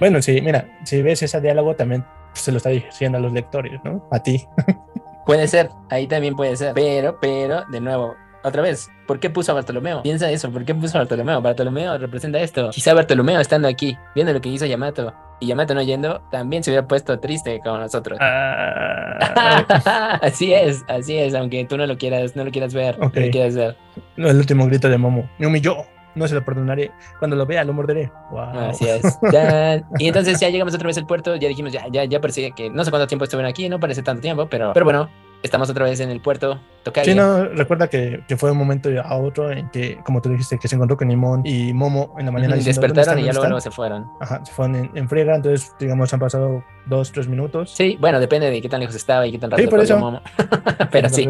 [0.00, 3.32] Bueno, sí, mira, si ves ese diálogo también pues, se lo está diciendo a los
[3.32, 4.04] lectores, ¿no?
[4.10, 4.44] A ti.
[5.24, 6.74] puede ser, ahí también puede ser.
[6.74, 10.02] Pero, pero, de nuevo, otra vez, ¿por qué puso a Bartolomeo?
[10.02, 11.40] Piensa eso, ¿por qué puso a Bartolomeo?
[11.40, 12.70] Bartolomeo representa esto.
[12.70, 16.70] Quizá Bartolomeo estando aquí, viendo lo que hizo Yamato, y Yamato no yendo, también se
[16.70, 18.18] hubiera puesto triste como nosotros.
[18.20, 23.14] Ah, así es, así es, aunque tú no lo quieras, no lo quieras ver, Ok.
[23.16, 23.76] no lo quieras ver.
[24.16, 25.28] no, el último grito de Momo.
[25.38, 25.76] Me humilló.
[26.14, 26.92] No se lo perdonaré.
[27.18, 28.08] Cuando lo vea, lo morderé.
[28.30, 28.70] Wow.
[28.70, 29.02] Así es.
[29.32, 29.84] Tan.
[29.98, 32.70] Y entonces ya llegamos otra vez al puerto, ya dijimos, ya, ya, ya parecía que
[32.70, 35.10] no sé cuánto tiempo estuvieron aquí, no parece tanto tiempo, pero, pero bueno,
[35.44, 36.58] estamos otra vez en el puerto.
[36.82, 40.28] Toca Sí, no, recuerda que, que fue un momento a otro en que, como tú
[40.30, 42.56] dijiste, que se encontró con Nimón y Momo en la mañana.
[42.56, 44.02] diciendo, "¿Dónde despertaron y ya luego, luego ¿Dónde se fueron.
[44.20, 44.36] están?".
[44.38, 47.70] Ajá, se fueron en, en friega, entonces, digamos, han pasado dos, tres minutos.
[47.74, 49.94] Sí, bueno, depende de qué tan lejos estaba y qué tan Sí, rápido por corrió
[49.96, 49.98] eso.
[50.04, 50.20] Momo.
[50.90, 51.28] pero sí.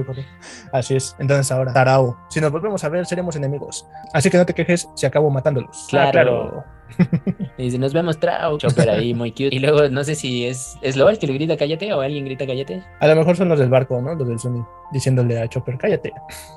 [0.73, 1.15] Así es.
[1.19, 3.87] Entonces ahora, Tarao, si nos volvemos a ver, seremos enemigos.
[4.13, 5.87] Así que no te quejes si acabo matándolos.
[5.93, 6.65] Ah, Claro.
[7.57, 8.59] Y dice, nos vemos, Trau.
[8.59, 9.51] Chopper ahí, muy cute.
[9.55, 12.47] Y luego, no sé si es, es Lord que le grita cállate o alguien grita
[12.47, 12.83] cállate.
[12.99, 14.13] A lo mejor son los del barco, ¿no?
[14.15, 14.61] Los del Sunny,
[14.93, 16.13] diciéndole a Chopper, cállate.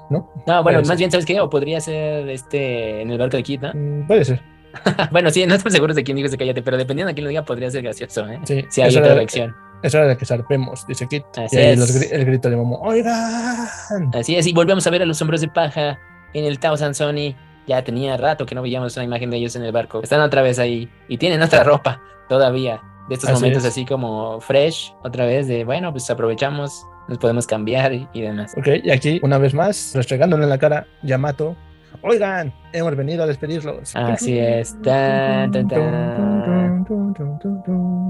[0.10, 0.28] ¿No?
[0.48, 0.98] No, bueno, Puede más ser.
[0.98, 1.40] bien, ¿sabes qué?
[1.40, 3.72] O podría ser este en el barco de Kid, ¿no?
[3.76, 4.42] Mm, puede ser.
[5.12, 7.30] bueno, sí, no estamos seguros de quién dijo ese cállate, pero dependiendo de quién lo
[7.30, 8.40] diga, podría ser gracioso, ¿eh?
[8.44, 9.56] Sí, Si hay otra reacción.
[9.84, 11.24] Es hora de que zarpemos, dice Kit.
[11.38, 13.68] Así y ahí los el grito de Momo, ¡oigan!
[14.16, 16.00] Así es, y volvemos a ver a los hombros de paja
[16.34, 17.36] en el Tao Sansoni.
[17.68, 20.02] Ya tenía rato que no veíamos una imagen de ellos en el barco.
[20.02, 22.82] Están otra vez ahí y tienen otra ropa todavía.
[23.10, 23.70] De estos Así momentos es.
[23.72, 28.54] así como fresh, otra vez de, bueno, pues aprovechamos, nos podemos cambiar y, y demás.
[28.58, 31.56] Ok, y aquí, una vez más, restregándole en la cara, Yamato.
[32.02, 33.96] Oigan, hemos venido a despedirlos.
[33.96, 34.76] Así es.
[34.84, 36.86] Tan, tan, tan.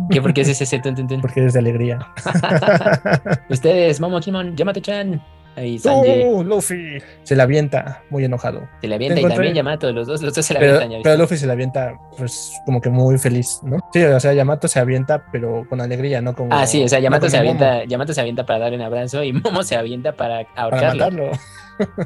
[0.09, 0.21] ¿Qué?
[0.21, 1.21] ¿Por qué es ese tun, tun, tun?
[1.21, 1.99] Porque es de alegría.
[3.49, 5.21] Ustedes, Momo Kimon, Yamato-chan.
[5.57, 6.99] Ahí Sanji ¡Oh, Luffy!
[7.23, 8.61] Se la avienta muy enojado.
[8.79, 10.99] se le avienta y también Yamato, los dos, los dos se le Pero, avientan.
[10.99, 11.17] ¿ya pero?
[11.17, 13.77] Luffy se la avienta, pues, como que muy feliz, ¿no?
[13.91, 16.53] Sí, o sea, Yamato se avienta, pero con alegría, no como.
[16.53, 18.83] Ah, sí, o sea, no Yamato como se avienta, Yamato se avienta para darle un
[18.83, 21.05] abrazo y Momo se avienta para Para ahorcarlo.
[21.05, 21.31] matarlo.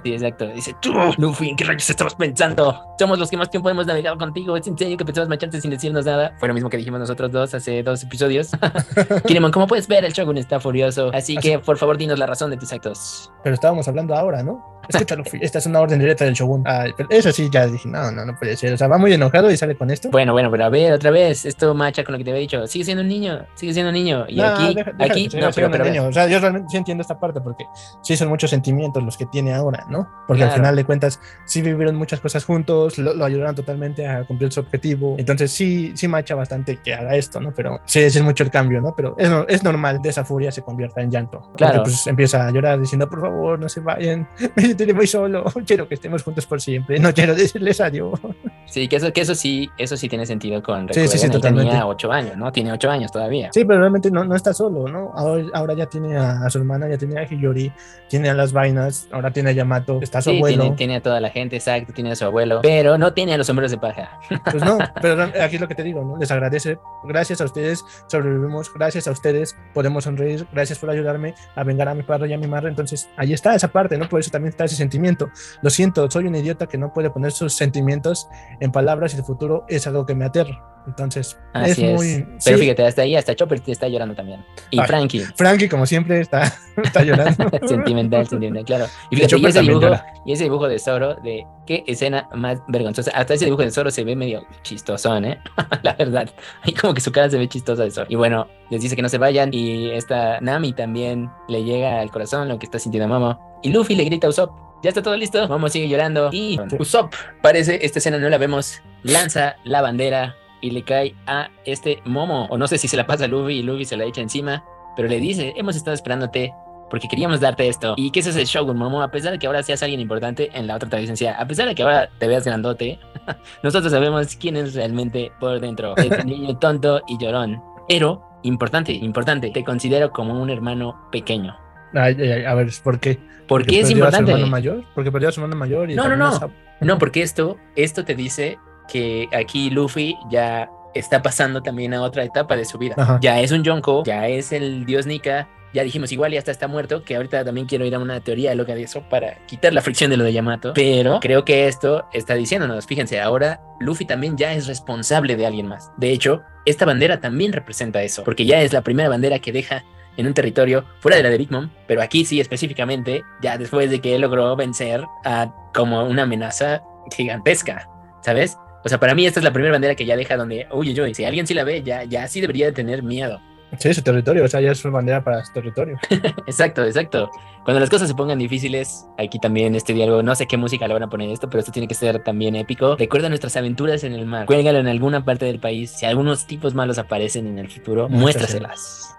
[0.03, 0.47] Sí, exacto.
[0.47, 2.79] Dice, tú, Luffy, ¿en qué rayos estabas pensando?
[2.99, 4.55] Somos los que más tiempo hemos navegado contigo.
[4.57, 6.33] ¿Es en serio que pensabas marcharte sin decirnos nada?
[6.39, 8.51] Fue lo mismo que dijimos nosotros dos hace dos episodios.
[9.27, 11.09] Kinemon, como puedes ver, el Shogun está furioso.
[11.13, 13.31] Así Así- que, por favor, dinos la razón de tus actos.
[13.43, 14.69] Pero estábamos hablando ahora, ¿no?
[14.89, 16.63] Escucha, Luffy, esta es una orden directa del Shogun.
[16.65, 18.73] Ay, pero eso sí, ya dije, no, no, no puede ser.
[18.73, 20.09] O sea, va muy enojado y sale con esto.
[20.09, 22.67] Bueno, bueno, pero a ver, otra vez, esto macha con lo que te había dicho.
[22.67, 24.25] Sigue siendo un niño, sigue siendo un niño.
[24.27, 26.07] Y No, aquí, deja- deja aquí, no, pero, pero niño.
[26.07, 27.63] O sea, yo realmente sí entiendo esta parte porque
[28.01, 30.07] sí son muchos sentimientos los que tiene ahora, ¿no?
[30.27, 34.51] Porque al final de cuentas sí vivieron muchas cosas juntos, lo, ayudaron totalmente a cumplir
[34.51, 35.15] su objetivo.
[35.17, 37.53] Entonces sí, sí macha bastante que haga esto, ¿no?
[37.53, 38.95] Pero sí, es mucho el cambio, ¿no?
[38.95, 41.51] Pero es, es normal de esa furia se convierta en llanto.
[41.55, 41.83] Claro.
[41.83, 45.87] pues empieza a llorar diciendo, por favor, no se vayan, me siento muy solo, quiero
[45.87, 48.19] que estemos juntos por siempre, no quiero decirles adiós.
[48.65, 51.69] Sí, que eso, que eso sí, eso sí tiene sentido con sí, sí, sí, totalmente.
[51.69, 52.51] tenía ocho años, ¿no?
[52.51, 53.49] Tiene ocho años todavía.
[53.51, 55.11] Sí, pero realmente no, no está solo, ¿no?
[55.13, 57.71] Ahora, ahora ya tiene a, su hermana, ya tiene a Hiyori,
[58.07, 60.63] tiene a las vainas, ahora tiene a Yamato, está a su abuelo.
[60.63, 63.37] Tiene, tiene, a toda la gente, exacto, tiene a su abuelo, pero no tiene a
[63.37, 64.19] los sombreros de paja.
[64.49, 66.17] Pues no, pero aquí es lo que te digo, ¿no?
[66.17, 71.63] Les agradece, gracias a ustedes sobrevivimos, gracias a ustedes podemos sonreír, gracias por ayudarme a
[71.63, 74.07] vengar a mi padre y a mi madre, entonces ahí está esa parte, ¿no?
[74.07, 75.29] Por eso también está ese sentimiento.
[75.61, 78.29] Lo siento, soy un idiota que no puede poner sus sentimientos
[78.61, 80.63] en palabras y el futuro es algo que me aterra.
[80.87, 82.25] Entonces, es, muy.
[82.43, 84.43] Pero fíjate, hasta ahí, hasta Chopper está llorando también.
[84.71, 85.21] Y Frankie.
[85.35, 86.51] Frankie, como siempre, está,
[86.83, 87.49] está llorando.
[87.67, 88.85] sentimental, sentimental, claro.
[89.11, 89.91] Y fíjate, y ese, dibujo,
[90.25, 93.11] y ese dibujo de Zoro, de qué escena más vergonzosa.
[93.11, 95.39] Hasta ese dibujo de Zoro se ve medio chistosón, ¿eh?
[95.83, 96.29] La verdad.
[96.63, 98.07] Ahí como que su cara se ve chistosa de Zoro.
[98.09, 99.53] Y bueno, les dice que no se vayan.
[99.53, 103.59] Y esta Nami también le llega al corazón lo que está sintiendo Momo.
[103.61, 104.70] Y Luffy le grita a Usopp.
[104.83, 105.47] Ya está todo listo.
[105.47, 106.29] Momo sigue llorando.
[106.31, 108.81] Y Usopp, parece, esta escena no la vemos.
[109.03, 112.47] Lanza la bandera y le cae a este Momo.
[112.49, 114.63] O no sé si se la pasa a Luffy y Luffy se la echa encima.
[114.95, 116.53] Pero le dice, hemos estado esperándote
[116.91, 117.93] porque queríamos darte esto.
[117.95, 120.49] Y que ese es el Shogun Momo, a pesar de que ahora seas alguien importante
[120.53, 122.99] en la otra tradición, a pesar de que ahora te veas grandote,
[123.63, 125.95] nosotros sabemos quién es realmente por dentro.
[126.01, 127.63] Este niño tonto y llorón.
[127.87, 131.55] Pero, importante, importante, te considero como un hermano pequeño.
[131.93, 133.19] A ver, ¿por qué?
[133.47, 134.33] ¿Por qué es importante?
[134.45, 134.83] mayor?
[134.95, 136.51] Porque perdió a su hermano mayor y No, no, no.
[136.79, 142.23] No, porque esto, esto te dice que aquí Luffy ya está pasando también a otra
[142.23, 143.19] etapa de su vida.
[143.21, 145.47] Ya es un Yonko, ya es el dios Nika.
[145.73, 148.53] Ya dijimos, igual ya está, está muerto, que ahorita también quiero ir a una teoría
[148.55, 150.73] loca de eso para quitar la fricción de lo de Yamato.
[150.73, 155.67] Pero creo que esto está diciéndonos, fíjense, ahora Luffy también ya es responsable de alguien
[155.67, 155.89] más.
[155.95, 159.85] De hecho, esta bandera también representa eso, porque ya es la primera bandera que deja
[160.17, 163.89] en un territorio fuera de la de Big Mom, pero aquí sí específicamente, ya después
[163.89, 166.83] de que él logró vencer a como una amenaza
[167.15, 167.87] gigantesca,
[168.21, 168.57] ¿sabes?
[168.83, 171.13] O sea, para mí esta es la primera bandera que ya deja donde, uy, uy,
[171.13, 173.39] si alguien sí la ve, ya, ya sí debería de tener miedo.
[173.77, 175.97] Sí, su territorio, o sea, ya es una bandera para su territorio.
[176.47, 177.31] exacto, exacto.
[177.63, 180.93] Cuando las cosas se pongan difíciles, aquí también este diálogo, no sé qué música le
[180.93, 182.97] van a poner esto, pero esto tiene que ser también épico.
[182.97, 184.45] Recuerda nuestras aventuras en el mar.
[184.45, 185.91] Cuélgalo en alguna parte del país.
[185.91, 189.15] Si algunos tipos malos aparecen en el futuro, muéstraselas.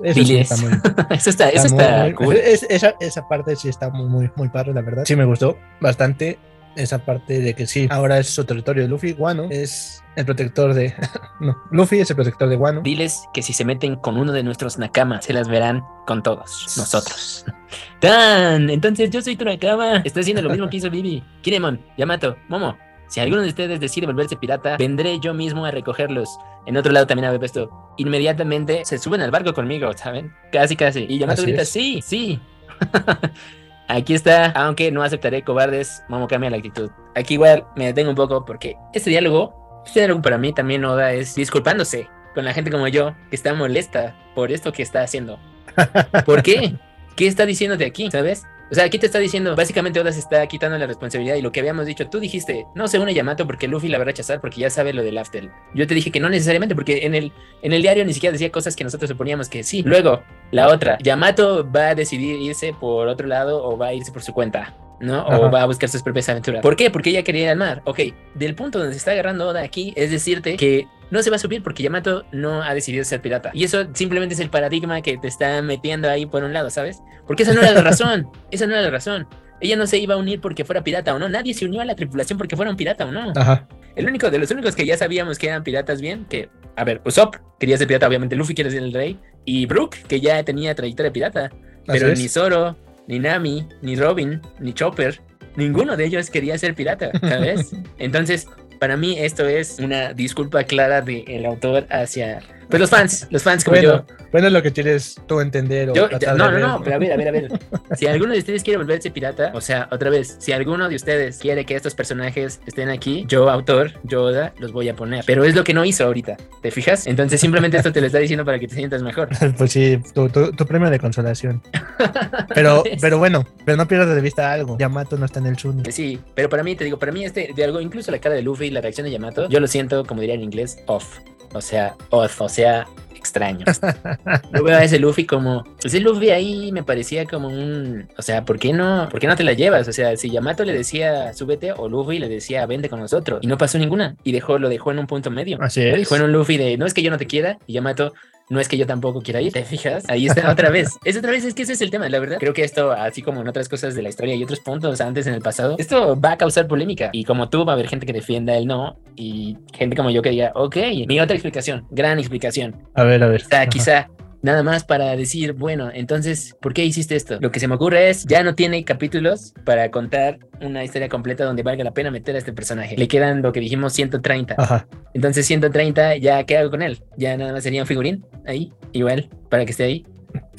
[0.04, 0.70] Eso, está muy,
[1.10, 2.36] eso está, eso está, cool.
[2.36, 5.04] esa, esa, parte sí está muy, muy, muy padre, la verdad.
[5.04, 6.38] Sí, me gustó bastante
[6.76, 10.74] esa parte de que sí, ahora es su territorio de Luffy, Wano es el protector
[10.74, 10.94] de...
[11.40, 12.80] no, Luffy es el protector de Wano.
[12.82, 16.74] Diles que si se meten con uno de nuestros Nakama, se las verán con todos
[16.76, 17.44] nosotros.
[18.00, 18.70] ¡Tan!
[18.70, 19.98] Entonces yo soy tu Nakama.
[19.98, 21.22] Está haciendo lo mismo que hizo Bibi.
[21.42, 22.76] Kinemon, Yamato, Momo.
[23.08, 26.28] Si alguno de ustedes decide volverse pirata, vendré yo mismo a recogerlos.
[26.66, 30.32] En otro lado también había puesto, inmediatamente se suben al barco conmigo, ¿saben?
[30.52, 31.06] Casi, casi.
[31.08, 32.38] Y Yamato grita, sí, sí.
[33.88, 36.90] Aquí está, aunque no aceptaré cobardes, Momo cambia la actitud.
[37.14, 41.12] Aquí igual me detengo un poco porque este diálogo, este diálogo para mí también Oda
[41.14, 45.40] es disculpándose con la gente como yo que está molesta por esto que está haciendo.
[46.26, 46.74] ¿Por qué?
[47.16, 48.10] ¿Qué está diciendo de aquí?
[48.10, 48.44] ¿Sabes?
[48.70, 51.52] O sea, aquí te está diciendo, básicamente Oda se está quitando la responsabilidad y lo
[51.52, 54.40] que habíamos dicho, tú dijiste, no se une Yamato porque Luffy la va a rechazar
[54.40, 55.50] porque ya sabe lo del After.
[55.74, 58.52] Yo te dije que no necesariamente porque en el, en el diario ni siquiera decía
[58.52, 59.82] cosas que nosotros suponíamos que sí.
[59.82, 64.12] Luego, la otra, Yamato va a decidir irse por otro lado o va a irse
[64.12, 64.74] por su cuenta.
[65.00, 65.26] ¿No?
[65.26, 66.62] O va a buscar sus propias aventuras.
[66.62, 66.90] ¿Por qué?
[66.90, 67.82] Porque ella quería ir al mar.
[67.84, 68.00] Ok,
[68.34, 71.38] del punto donde se está agarrando Oda aquí es decirte que no se va a
[71.38, 73.50] subir porque Yamato no ha decidido ser pirata.
[73.54, 77.00] Y eso simplemente es el paradigma que te está metiendo ahí por un lado, ¿sabes?
[77.26, 78.28] Porque esa no era la razón.
[78.50, 79.26] esa no era la razón.
[79.60, 81.28] Ella no se iba a unir porque fuera pirata o no.
[81.28, 83.32] Nadie se unió a la tripulación porque fuera un pirata o no.
[83.34, 83.66] Ajá.
[83.96, 87.00] El único de los únicos que ya sabíamos que eran piratas bien, que, a ver,
[87.04, 90.74] Usopp quería ser pirata, obviamente Luffy quiere ser el rey, y Brook, que ya tenía
[90.76, 91.50] trayectoria pirata.
[91.84, 92.76] Pero ni Zoro,
[93.08, 95.20] ni Nami, ni Robin, ni Chopper,
[95.56, 97.72] ninguno de ellos quería ser pirata, ¿sabes?
[97.98, 98.46] Entonces,
[98.78, 103.64] para mí esto es una disculpa clara del autor hacia pues los fans, los fans
[103.64, 104.04] como yo.
[104.30, 105.90] Bueno, lo que quieres tú entender.
[105.90, 107.48] O yo, no, no, no, pero a ver, a ver, a ver.
[107.96, 111.38] si alguno de ustedes quiere volverse pirata, o sea, otra vez, si alguno de ustedes
[111.38, 115.24] quiere que estos personajes estén aquí, yo, autor, yo, Oda, los voy a poner.
[115.26, 117.06] Pero es lo que no hizo ahorita, ¿te fijas?
[117.06, 119.28] Entonces simplemente esto te lo está diciendo para que te sientas mejor.
[119.56, 120.28] pues sí, tu,
[120.66, 121.62] premio de consolación.
[122.54, 124.76] Pero, pero bueno, pero no pierdas de vista algo.
[124.78, 125.82] Yamato no está en el Suni.
[125.90, 128.42] Sí, pero para mí, te digo, para mí este de algo, incluso la cara de
[128.42, 131.18] Luffy y la reacción de Yamato, yo lo siento, como diría en inglés, off.
[131.52, 133.66] O sea, off, o sea, extraño.
[134.54, 138.44] Yo veo a ese Luffy como, ese Luffy ahí me parecía como un, o sea,
[138.44, 139.88] ¿por qué no, por qué no te la llevas?
[139.88, 143.46] O sea, si Yamato le decía súbete o Luffy le decía vente con nosotros y
[143.46, 145.58] no pasó ninguna y dejó, lo dejó en un punto medio.
[145.60, 145.98] Así Lo es.
[145.98, 148.14] dejó en un Luffy de, no es que yo no te quiera y Yamato,
[148.50, 150.08] no es que yo tampoco quiera ir, ¿te fijas?
[150.08, 150.98] Ahí está otra vez.
[151.04, 152.38] Es otra vez, es que ese es el tema, la verdad.
[152.38, 155.26] Creo que esto, así como en otras cosas de la historia y otros puntos antes
[155.26, 157.10] en el pasado, esto va a causar polémica.
[157.12, 160.22] Y como tú, va a haber gente que defienda el no y gente como yo
[160.22, 162.76] que diga, ok, mi otra explicación, gran explicación.
[162.94, 163.42] A ver, a ver.
[163.42, 163.68] Quizá, Ajá.
[163.68, 164.10] quizá
[164.42, 167.38] nada más para decir, bueno, entonces, ¿por qué hiciste esto?
[167.40, 171.44] Lo que se me ocurre es, ya no tiene capítulos para contar una historia completa
[171.44, 172.96] donde valga la pena meter a este personaje.
[172.96, 174.54] Le quedan lo que dijimos 130.
[174.58, 174.86] Ajá.
[175.14, 177.00] Entonces 130, ¿ya qué hago con él?
[177.16, 180.06] Ya nada más sería un figurín ahí, igual, para que esté ahí.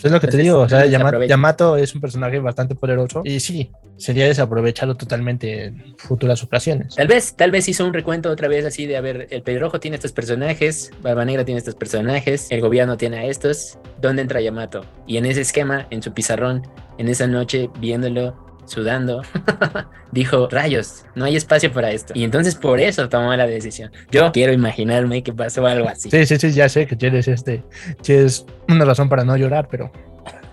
[0.04, 0.60] Es lo que te digo.
[0.60, 0.86] O sea.
[0.86, 3.22] Yamato es un personaje bastante poderoso.
[3.24, 6.96] Y sí, sería desaprovecharlo totalmente en futuras ocasiones.
[6.96, 9.80] Tal vez, tal vez hizo un recuento otra vez así de, a ver, el pelirrojo
[9.80, 14.42] tiene estos personajes, Barba Negra tiene estos personajes, el gobierno tiene a estos, ¿dónde entra
[14.42, 14.86] Yamato?
[15.06, 16.64] Y en ese esquema, en su pizarrón,
[16.98, 19.22] en esa noche, viéndolo, sudando,
[20.12, 22.14] dijo, rayos, no hay espacio para esto.
[22.16, 23.92] Y entonces por eso tomó la decisión.
[24.12, 26.10] Yo quiero imaginarme que pasó algo así.
[26.10, 27.64] Sí, sí, sí, ya sé que tienes este.
[28.02, 29.92] Tienes una razón para no llorar, pero.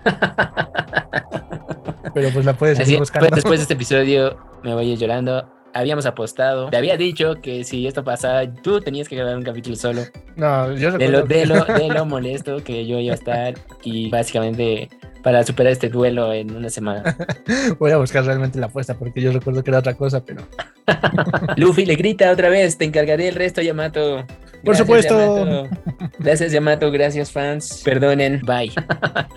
[2.14, 5.52] pero pues la puedes Así, pues, después de este episodio me voy a ir llorando.
[5.74, 6.70] Habíamos apostado.
[6.70, 10.02] Te había dicho que si esto pasaba, tú tenías que grabar un capítulo solo.
[10.34, 13.54] No, yo De lo, de lo, de lo molesto que yo iba a estar.
[13.82, 14.88] Y básicamente
[15.26, 17.16] para superar este duelo en una semana.
[17.80, 20.42] Voy a buscar realmente la apuesta porque yo recuerdo que era otra cosa, pero.
[21.56, 24.24] Luffy le grita otra vez, te encargaré el resto, Yamato.
[24.64, 25.18] Por supuesto.
[25.18, 25.68] Yamato.
[26.20, 26.92] Gracias, Yamato.
[26.92, 27.82] Gracias, fans.
[27.84, 28.40] Perdonen.
[28.46, 28.70] Bye.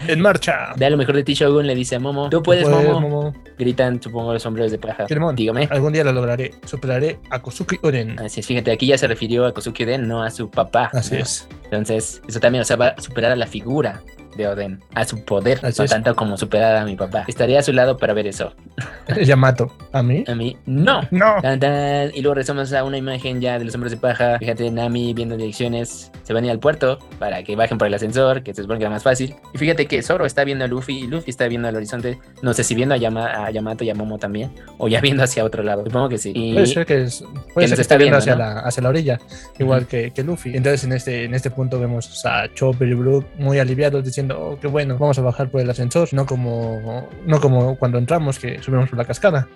[0.08, 0.74] ¡En marcha!
[0.76, 2.30] Da lo mejor de ti, Shogun, le dice a Momo.
[2.30, 3.02] Tú puedes, Momo.
[3.02, 3.34] Momo.
[3.58, 5.08] Gritan, supongo, los hombres de paja.
[5.34, 5.68] Dígame.
[5.72, 6.54] Algún día lo lograré.
[6.66, 8.20] Superaré a Kosuke Oden.
[8.20, 10.92] Así es, fíjate, aquí ya se refirió a Kosuke Oden, no a su papá.
[10.94, 11.22] Así ¿no?
[11.22, 11.48] es.
[11.64, 14.04] Entonces, eso también, o sea, va a superar a la figura
[14.38, 15.92] de Oden, a su poder, Así no es.
[15.92, 17.26] tanto como superar a mi papá.
[17.28, 18.54] Estaría a su lado para ver eso.
[19.26, 19.72] Yamato.
[19.92, 20.24] ¿A mí?
[20.28, 21.02] A mí, no.
[21.12, 21.36] No.
[21.42, 22.12] Tan, tan.
[22.14, 24.38] Y luego regresamos a una imagen ya de los hombres de paja.
[24.40, 26.12] Fíjate, Nami viendo direcciones.
[26.24, 28.78] Se van a ir al puerto para que bajen por el ascensor, que se supone
[28.80, 29.36] que era más fácil.
[29.54, 32.20] Y fíjate que Zoro está viendo a Luffy y Luffy está viendo al horizonte.
[32.42, 34.52] No sé si viendo a, Yama- a Yamato y a Momo también.
[34.78, 35.84] O ya viendo hacia otro lado.
[35.86, 36.32] Supongo que sí.
[36.36, 38.40] Y Puede ser que, es, puede ser que está viendo hacia, ¿no?
[38.40, 39.20] la, hacia la orilla,
[39.58, 40.56] igual que, que Luffy.
[40.56, 44.58] Entonces en este, en este punto vemos a Chopper y Brook muy aliviados diciendo, oh,
[44.60, 48.62] qué bueno, vamos a bajar por el ascensor, no como, no como cuando entramos que
[48.62, 49.48] subimos por la cascada.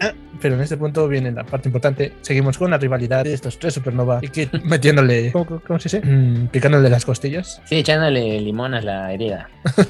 [0.00, 3.58] Ah, pero en este punto viene la parte importante, seguimos con la rivalidad de estos
[3.58, 6.06] tres supernova y que metiéndole, ¿cómo, cómo se dice?
[6.06, 9.48] Mm, picándole las costillas sí, echándole limón a la herida.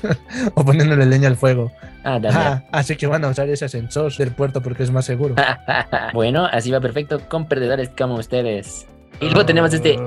[0.55, 1.73] o poniéndole leña al fuego.
[2.05, 2.35] Ah, también.
[2.35, 5.35] Ah, así que van a usar ese ascensor del puerto porque es más seguro.
[6.12, 8.87] bueno, así va perfecto con perdedores como ustedes.
[9.21, 9.99] Y luego tenemos este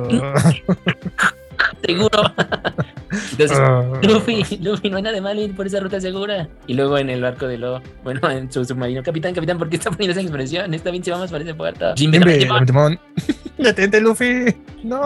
[1.86, 2.22] seguro.
[3.32, 3.84] Entonces, Ah.
[4.04, 6.48] Luffy, Luffy, no hay nada de malo ir por esa ruta segura.
[6.68, 9.78] Y luego en el barco de Lo, bueno, en su submarino, capitán, capitán, ¿por qué
[9.78, 10.74] está poniendo esa expresión?
[10.74, 11.94] Está bien si vamos para ese puerto.
[11.96, 12.38] Jimbe, Jimbe,
[14.02, 14.46] Luffy.
[14.84, 15.02] No.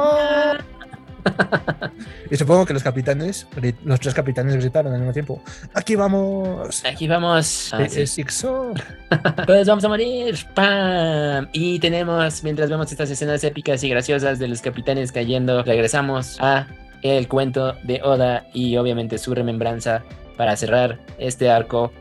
[2.31, 3.47] Y supongo que los capitanes,
[3.85, 5.41] los tres capitanes gritaron al mismo tiempo.
[5.73, 6.83] Aquí vamos.
[6.85, 7.69] Aquí vamos.
[7.73, 8.23] Ah, Es- sí.
[9.45, 10.35] Todos vamos a morir.
[10.55, 11.47] ¡Pam!
[11.53, 16.65] Y tenemos, mientras vemos estas escenas épicas y graciosas de los capitanes cayendo, regresamos a
[17.03, 20.03] el cuento de Oda y obviamente su remembranza
[20.37, 21.91] para cerrar este arco.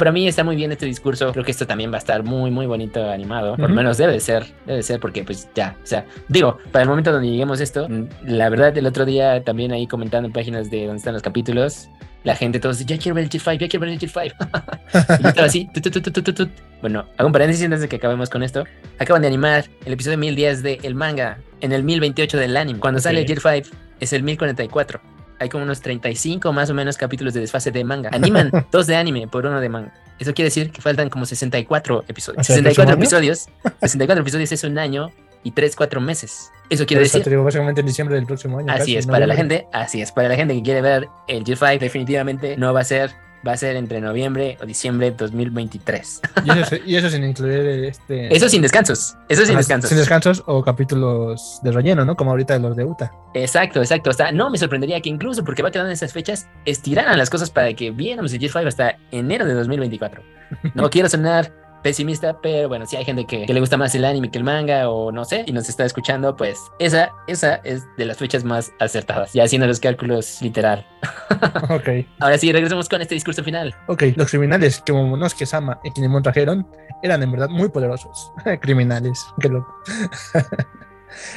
[0.00, 1.30] Para mí está muy bien este discurso.
[1.30, 3.50] Creo que esto también va a estar muy, muy bonito animado.
[3.52, 3.74] Por lo Ujú.
[3.74, 4.46] menos debe de ser.
[4.64, 5.76] Debe de ser porque pues ya.
[5.82, 9.04] O sea, digo, para el momento donde lleguemos a esto, mm, la verdad el otro
[9.04, 11.90] día también ahí comentando en páginas de donde están los capítulos,
[12.24, 14.32] la gente todos, ya quiero ver el G5, ya quiero ver el G5.
[15.20, 16.50] y yo estaba así, tut, tut, tut.
[16.80, 18.64] Bueno, hago un paréntesis antes de que acabemos con esto.
[18.98, 22.78] Acaban de animar el episodio 1010 de El Manga en el 1028 del anime.
[22.80, 23.38] Cuando sale el Ok.
[23.38, 23.66] G5
[24.00, 25.00] es el 1044.
[25.40, 28.10] Hay como unos 35 más o menos capítulos de desfase de manga.
[28.12, 29.92] Animan dos de anime por uno de manga.
[30.18, 32.40] Eso quiere decir que faltan como 64 episodios.
[32.40, 33.32] O sea, ¿el 64 próximo año?
[33.32, 33.48] episodios.
[33.80, 35.10] 64 episodios es un año
[35.42, 36.50] y 3, 4 meses.
[36.68, 38.70] Eso quiere eso decir te digo, básicamente en diciembre del próximo año.
[38.70, 41.44] Así casi, es, para la gente, así es, para la gente que quiere ver el
[41.44, 43.10] G5, definitivamente no va a ser,
[43.46, 46.20] va a ser entre noviembre o diciembre de 2023.
[46.44, 48.34] Y eso, y eso sin incluir este.
[48.34, 49.88] Eso sin descansos, eso sin Ajá, descansos.
[49.88, 52.16] Sin descansos o capítulos de relleno, ¿no?
[52.16, 53.12] Como ahorita los de Uta.
[53.34, 54.10] Exacto, exacto.
[54.10, 57.30] O sea, no me sorprendería que incluso porque va quedando en esas fechas, estiraran las
[57.30, 60.22] cosas para que viéramos el G5 hasta enero de 2024.
[60.74, 64.04] No quiero sonar pesimista, pero bueno, si hay gente que, que le gusta más el
[64.04, 67.84] anime que el manga o no sé, y nos está escuchando, pues esa, esa es
[67.96, 70.86] de las fechas más acertadas, ya haciendo los cálculos literal.
[71.70, 71.88] ok.
[72.18, 73.74] Ahora sí, regresamos con este discurso final.
[73.86, 76.66] Ok, los criminales que Momonosuke Sama y Kinemon trajeron
[77.02, 78.32] eran en verdad muy poderosos.
[78.60, 79.74] criminales, qué loco.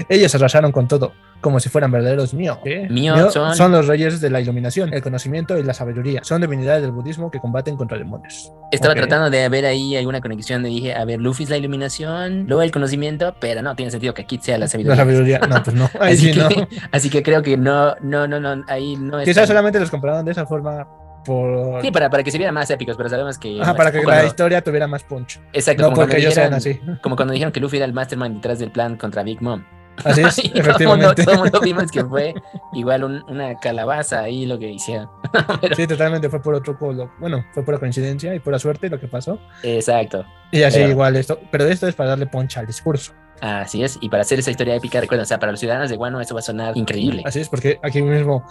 [0.10, 2.60] Ellos arrasaron con todo, como si fueran verdaderos mío.
[2.90, 3.56] Mío son...
[3.56, 3.72] son...
[3.72, 6.24] los reyes de la iluminación, el conocimiento y la sabiduría.
[6.24, 8.52] Son divinidades del budismo que combaten contra demonios.
[8.72, 10.64] Estaba tratando de ver ahí alguna conexión.
[10.64, 14.26] Dije, a ver, Luffy es la iluminación, luego el conocimiento, pero no tiene sentido que
[14.26, 14.96] Kid sea la La sabiduría.
[14.96, 15.90] sabiduría, no, pues no.
[16.00, 16.50] Ahí Así sí, no.
[16.50, 19.26] que, así que creo que no, no, no, no, ahí no es.
[19.26, 20.88] Quizás solamente los comparaban de esa forma
[21.26, 21.82] por...
[21.82, 23.62] Sí, para, para que se vieran más épicos, pero sabemos que.
[23.62, 25.40] Ajá, para que la cuando- historia tuviera más punch.
[25.54, 27.00] Exacto, No como, cuando porque ellos sean dijeron, así.
[27.02, 29.64] como cuando dijeron que Luffy era el mastermind detrás del plan contra Big Mom.
[30.04, 31.24] Así es, Y efectivamente.
[31.24, 32.34] Todo mundo vimos que fue
[32.74, 35.08] igual un- una calabaza ahí lo que hicieron.
[35.62, 36.76] Pero- Sí, totalmente fue por otro.
[37.20, 39.40] Bueno, fue por coincidencia y por la suerte lo que pasó.
[39.62, 40.26] Exacto.
[40.52, 41.40] Y así Pero- igual esto.
[41.52, 43.14] Pero esto es para darle punch al discurso.
[43.42, 43.98] Así es.
[44.02, 46.34] Y para hacer esa historia épica, recuerden, o sea, para los ciudadanos de Guano eso
[46.34, 47.24] va a sonar increíble.
[47.26, 48.46] Así es, porque aquí mismo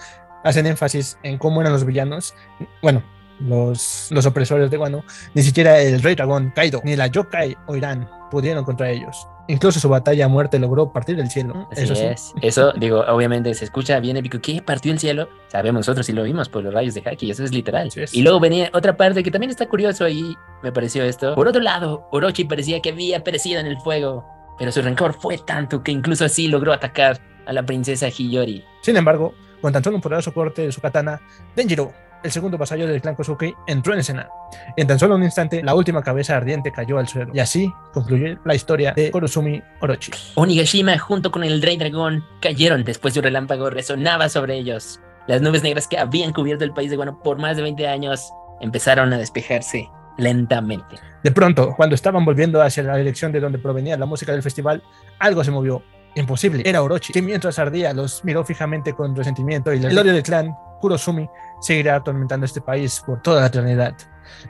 [0.45, 2.35] hacen énfasis en cómo eran los villanos.
[2.83, 3.03] Bueno,
[3.41, 5.05] los, los opresores de Wano.
[5.35, 9.29] Ni siquiera el Rey Dragón Kaido, ni la Yokai o Irán pudieron contra ellos.
[9.49, 11.69] Incluso su batalla a muerte logró partir del cielo.
[11.73, 12.05] Así Eso sí.
[12.05, 12.33] es.
[12.41, 14.39] Eso, digo, obviamente se escucha bien épico.
[14.41, 14.63] ¿Qué?
[14.63, 15.29] ¿Partió el cielo?
[15.49, 17.91] Sabemos nosotros y lo vimos por los rayos de Haki, eso es literal.
[17.95, 18.15] Es.
[18.15, 21.35] Y luego venía otra parte que también está curioso ahí, me pareció esto.
[21.35, 24.25] Por otro lado, Orochi parecía que había perecido en el fuego,
[24.59, 28.65] pero su rencor fue tanto que incluso así logró atacar a la princesa Hiyori.
[28.83, 31.23] Sin embargo, con tan solo un poderoso corte de su katana,
[31.57, 34.29] Denjiro, el segundo vasallo del clan Kosuke, entró en escena.
[34.77, 37.33] En tan solo un instante, la última cabeza ardiente cayó al suelo.
[37.35, 40.13] Y así concluyó la historia de Kurosumi Orochi.
[40.35, 45.01] Onigashima junto con el rey dragón cayeron después de un relámpago resonaba sobre ellos.
[45.27, 48.33] Las nubes negras que habían cubierto el país de Guano por más de 20 años
[48.61, 50.97] empezaron a despejarse lentamente.
[51.23, 54.83] De pronto, cuando estaban volviendo hacia la dirección de donde provenía la música del festival,
[55.19, 55.83] algo se movió.
[56.15, 60.23] Imposible, era Orochi, que mientras ardía los miró fijamente con resentimiento y el odio del
[60.23, 61.29] clan Kurosumi
[61.61, 63.95] seguirá atormentando este país por toda la eternidad.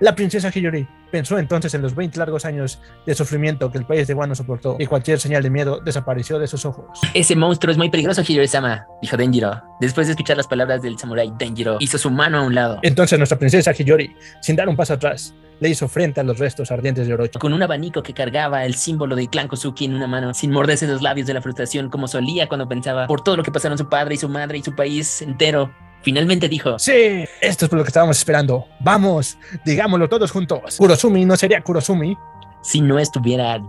[0.01, 4.09] La princesa Hiyori pensó entonces en los 20 largos años de sufrimiento que el país
[4.09, 6.87] de Wano soportó y cualquier señal de miedo desapareció de sus ojos.
[7.14, 9.62] Ese monstruo es muy peligroso, Hiyori-sama, dijo Denjiro.
[9.81, 12.81] Después de escuchar las palabras del samurái Denjiro, hizo su mano a un lado.
[12.83, 16.72] Entonces nuestra princesa Hiyori, sin dar un paso atrás, le hizo frente a los restos
[16.72, 17.38] ardientes de Orochi.
[17.38, 20.88] Con un abanico que cargaba el símbolo del clan Kosuki en una mano, sin morderse
[20.88, 23.88] los labios de la frustración como solía cuando pensaba por todo lo que pasaron su
[23.88, 25.72] padre y su madre y su país entero.
[26.03, 28.67] Finalmente dijo, Sí, esto es por lo que estábamos esperando.
[28.81, 30.77] Vamos, digámoslo todos juntos.
[30.79, 32.17] Kurosumi no sería Kurosumi.
[32.62, 33.61] si no estuviera.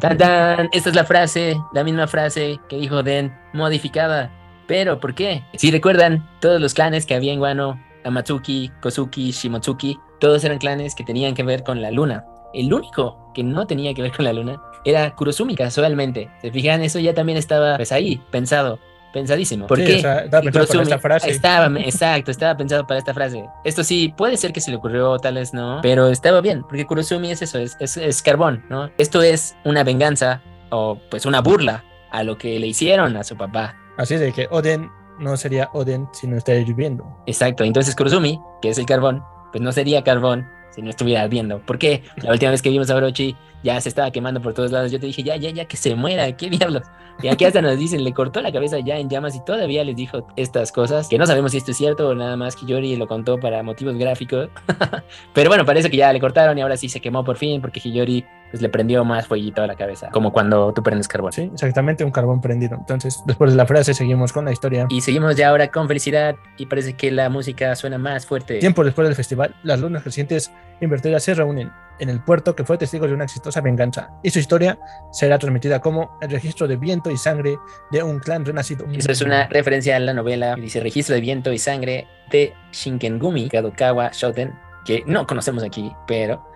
[0.00, 0.68] Tan, tan.
[0.72, 4.30] Esta es la frase, la misma frase que dijo Den, modificada.
[4.66, 5.42] Pero, ¿por qué?
[5.54, 10.94] Si recuerdan, todos los clanes que había en Wano, Amatsuki, Kosuki, Shimotsuki, todos eran clanes
[10.94, 12.24] que tenían que ver con la luna.
[12.54, 16.30] El único que no tenía que ver con la luna era Kurosumi, casualmente.
[16.40, 16.82] ¿Se fijan?
[16.82, 18.78] Eso ya también estaba pues ahí, pensado,
[19.12, 19.66] pensadísimo.
[19.66, 19.96] ¿Por Sí, qué?
[19.96, 21.30] o sea, estaba pensado para esta frase.
[21.30, 23.44] Estaba, exacto, estaba pensado para esta frase.
[23.64, 26.86] Esto sí, puede ser que se le ocurrió, tal vez no, pero estaba bien, porque
[26.86, 28.90] Kurosumi es eso, es, es, es carbón, ¿no?
[28.98, 33.36] Esto es una venganza o pues una burla a lo que le hicieron a su
[33.36, 33.76] papá.
[33.96, 37.04] Así de que Oden no sería Oden si no estaría lloviendo.
[37.26, 41.60] Exacto, entonces Kurosumi, que es el carbón, pues no sería carbón si no estuviera ardiendo.
[41.60, 42.02] ¿Por qué?
[42.22, 44.90] La última vez que vimos a Orochi ya se estaba quemando por todos lados.
[44.90, 46.82] Yo te dije, ya, ya, ya, que se muera, qué diablos.
[47.22, 49.94] Y aquí hasta nos dicen, le cortó la cabeza ya en llamas y todavía les
[49.94, 52.96] dijo estas cosas, que no sabemos si esto es cierto o nada más que Hiyori
[52.96, 54.48] lo contó para motivos gráficos.
[55.34, 57.80] Pero bueno, parece que ya le cortaron y ahora sí se quemó por fin porque
[57.80, 61.32] Hiyori pues, le prendió más fueguito a la cabeza, como cuando tú prendes carbón.
[61.32, 62.76] Sí, exactamente un carbón prendido.
[62.76, 64.86] Entonces, después de la frase, seguimos con la historia.
[64.88, 68.58] Y seguimos ya ahora con felicidad y parece que la música suena más fuerte.
[68.58, 72.78] Tiempo después del festival, las lunas crecientes invertidas se reúnen en el puerto que fue
[72.78, 74.78] testigo de una exitosa venganza y su historia
[75.12, 77.58] será transmitida como el registro de viento y sangre
[77.90, 78.86] de un clan renacido.
[78.90, 82.54] Eso es una referencia a la novela que dice Registro de Viento y Sangre de
[82.72, 86.49] Shinkengumi Kadokawa Shoten, que no conocemos aquí, pero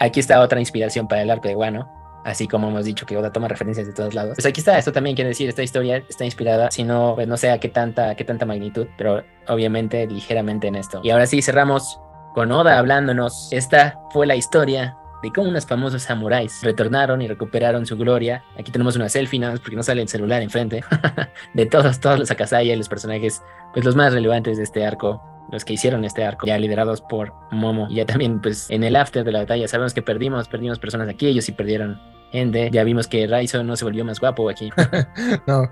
[0.00, 1.92] aquí está otra inspiración para el arco de Wano.
[2.24, 4.34] Así como hemos dicho que Oda toma referencias de todos lados.
[4.34, 7.36] Pues aquí está, esto también quiere decir, esta historia está inspirada, si no, pues no
[7.36, 11.00] sé a qué tanta, qué tanta magnitud, pero obviamente ligeramente en esto.
[11.04, 12.00] Y ahora sí, cerramos
[12.34, 13.48] con Oda hablándonos.
[13.52, 18.42] Esta fue la historia de cómo unos famosos samuráis retornaron y recuperaron su gloria.
[18.58, 20.82] Aquí tenemos una selfie, nada más porque no sale el celular enfrente.
[21.54, 23.40] de todos, todos los Akasaya y los personajes,
[23.72, 27.32] pues los más relevantes de este arco, los que hicieron este arco, ya liderados por
[27.50, 27.86] Momo.
[27.90, 31.08] Y ya también, pues en el after de la batalla, sabemos que perdimos, perdimos personas
[31.08, 32.00] aquí, ellos sí perdieron
[32.32, 32.70] gente.
[32.72, 34.70] Ya vimos que Raizo no se volvió más guapo aquí.
[35.46, 35.70] no.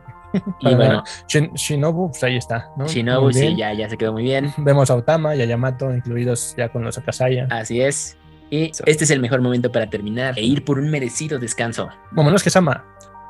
[0.61, 2.70] y bueno, Shin- Shinobu, pues ahí está.
[2.77, 2.87] ¿no?
[2.87, 4.53] Shinobu sí, ya, ya se quedó muy bien.
[4.59, 7.47] Vemos a Otama y a Yamato incluidos ya con los Akasaya.
[7.51, 8.16] Así es.
[8.51, 11.89] Y este es el mejor momento para terminar e ir por un merecido descanso.
[12.12, 12.85] Momonosuke Sama,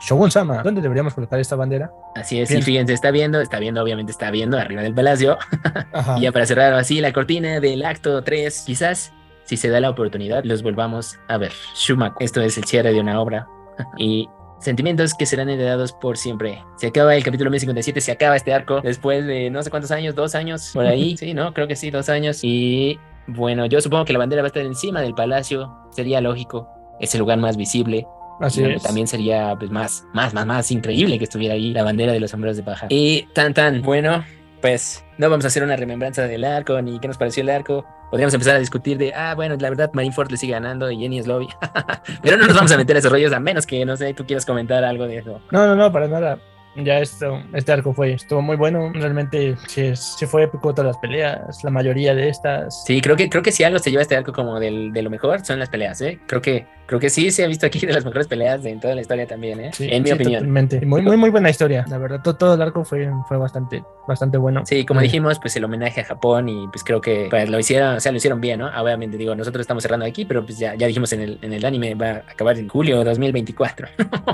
[0.06, 1.90] Shogun Sama, ¿dónde deberíamos colocar esta bandera?
[2.14, 2.60] Así es, Bien.
[2.60, 5.38] y fíjense, está viendo, está viendo, obviamente está viendo arriba del palacio.
[6.18, 9.12] Y ya para cerrar así la cortina del acto 3, quizás
[9.44, 11.52] si se da la oportunidad los volvamos a ver.
[11.74, 13.46] Shumaku, esto es el cierre de una obra
[13.96, 14.28] y
[14.58, 16.62] sentimientos que serán heredados por siempre.
[16.76, 20.14] Se acaba el capítulo 1057, se acaba este arco después de no sé cuántos años,
[20.14, 21.16] dos años por ahí.
[21.18, 21.54] Sí, ¿no?
[21.54, 22.40] Creo que sí, dos años.
[22.42, 26.68] Y bueno, yo supongo que la bandera va a estar encima del palacio, sería lógico.
[27.00, 28.06] Es el lugar más visible.
[28.40, 28.82] Así es.
[28.82, 32.30] También sería pues, más, más, más, más increíble que estuviera ahí la bandera de los
[32.30, 32.86] sombreros de paja.
[32.90, 34.24] Y tan, tan, bueno,
[34.60, 37.84] pues no vamos a hacer una remembranza del arco ni qué nos pareció el arco.
[38.10, 41.18] Podríamos empezar a discutir de, ah, bueno, la verdad, Marineford le sigue ganando y Jenny
[41.18, 41.48] es lobby.
[42.22, 44.24] Pero no nos vamos a meter a esos rollos a menos que, no sé, tú
[44.24, 45.40] quieras comentar algo de eso.
[45.50, 46.38] No, no, no, para nada.
[46.76, 48.90] Ya esto, este arco fue, estuvo muy bueno.
[48.94, 52.84] Realmente sí, es- sí fue épico todas las peleas, la mayoría de estas.
[52.84, 55.08] Sí, creo que, creo que si algo se lleva este arco como del, de lo
[55.10, 56.18] mejor son las peleas, ¿eh?
[56.26, 58.80] Creo que, creo que sí se ha visto aquí de las mejores peleas de en
[58.80, 59.70] toda la historia también, ¿eh?
[59.72, 60.40] Sí, en mi sí, opinión.
[60.40, 60.84] Totalmente.
[60.84, 61.84] Muy, muy, muy buena historia.
[61.88, 64.64] La verdad, todo, todo el arco fue, fue bastante, bastante bueno.
[64.66, 67.96] Sí, como dijimos, pues el homenaje a Japón y pues creo que pues, lo hicieron,
[67.96, 68.66] o sea, lo hicieron bien, ¿no?
[68.80, 71.64] Obviamente digo, nosotros estamos cerrando aquí, pero pues ya, ya dijimos en el, en el
[71.64, 73.88] anime va a acabar en julio de 2024.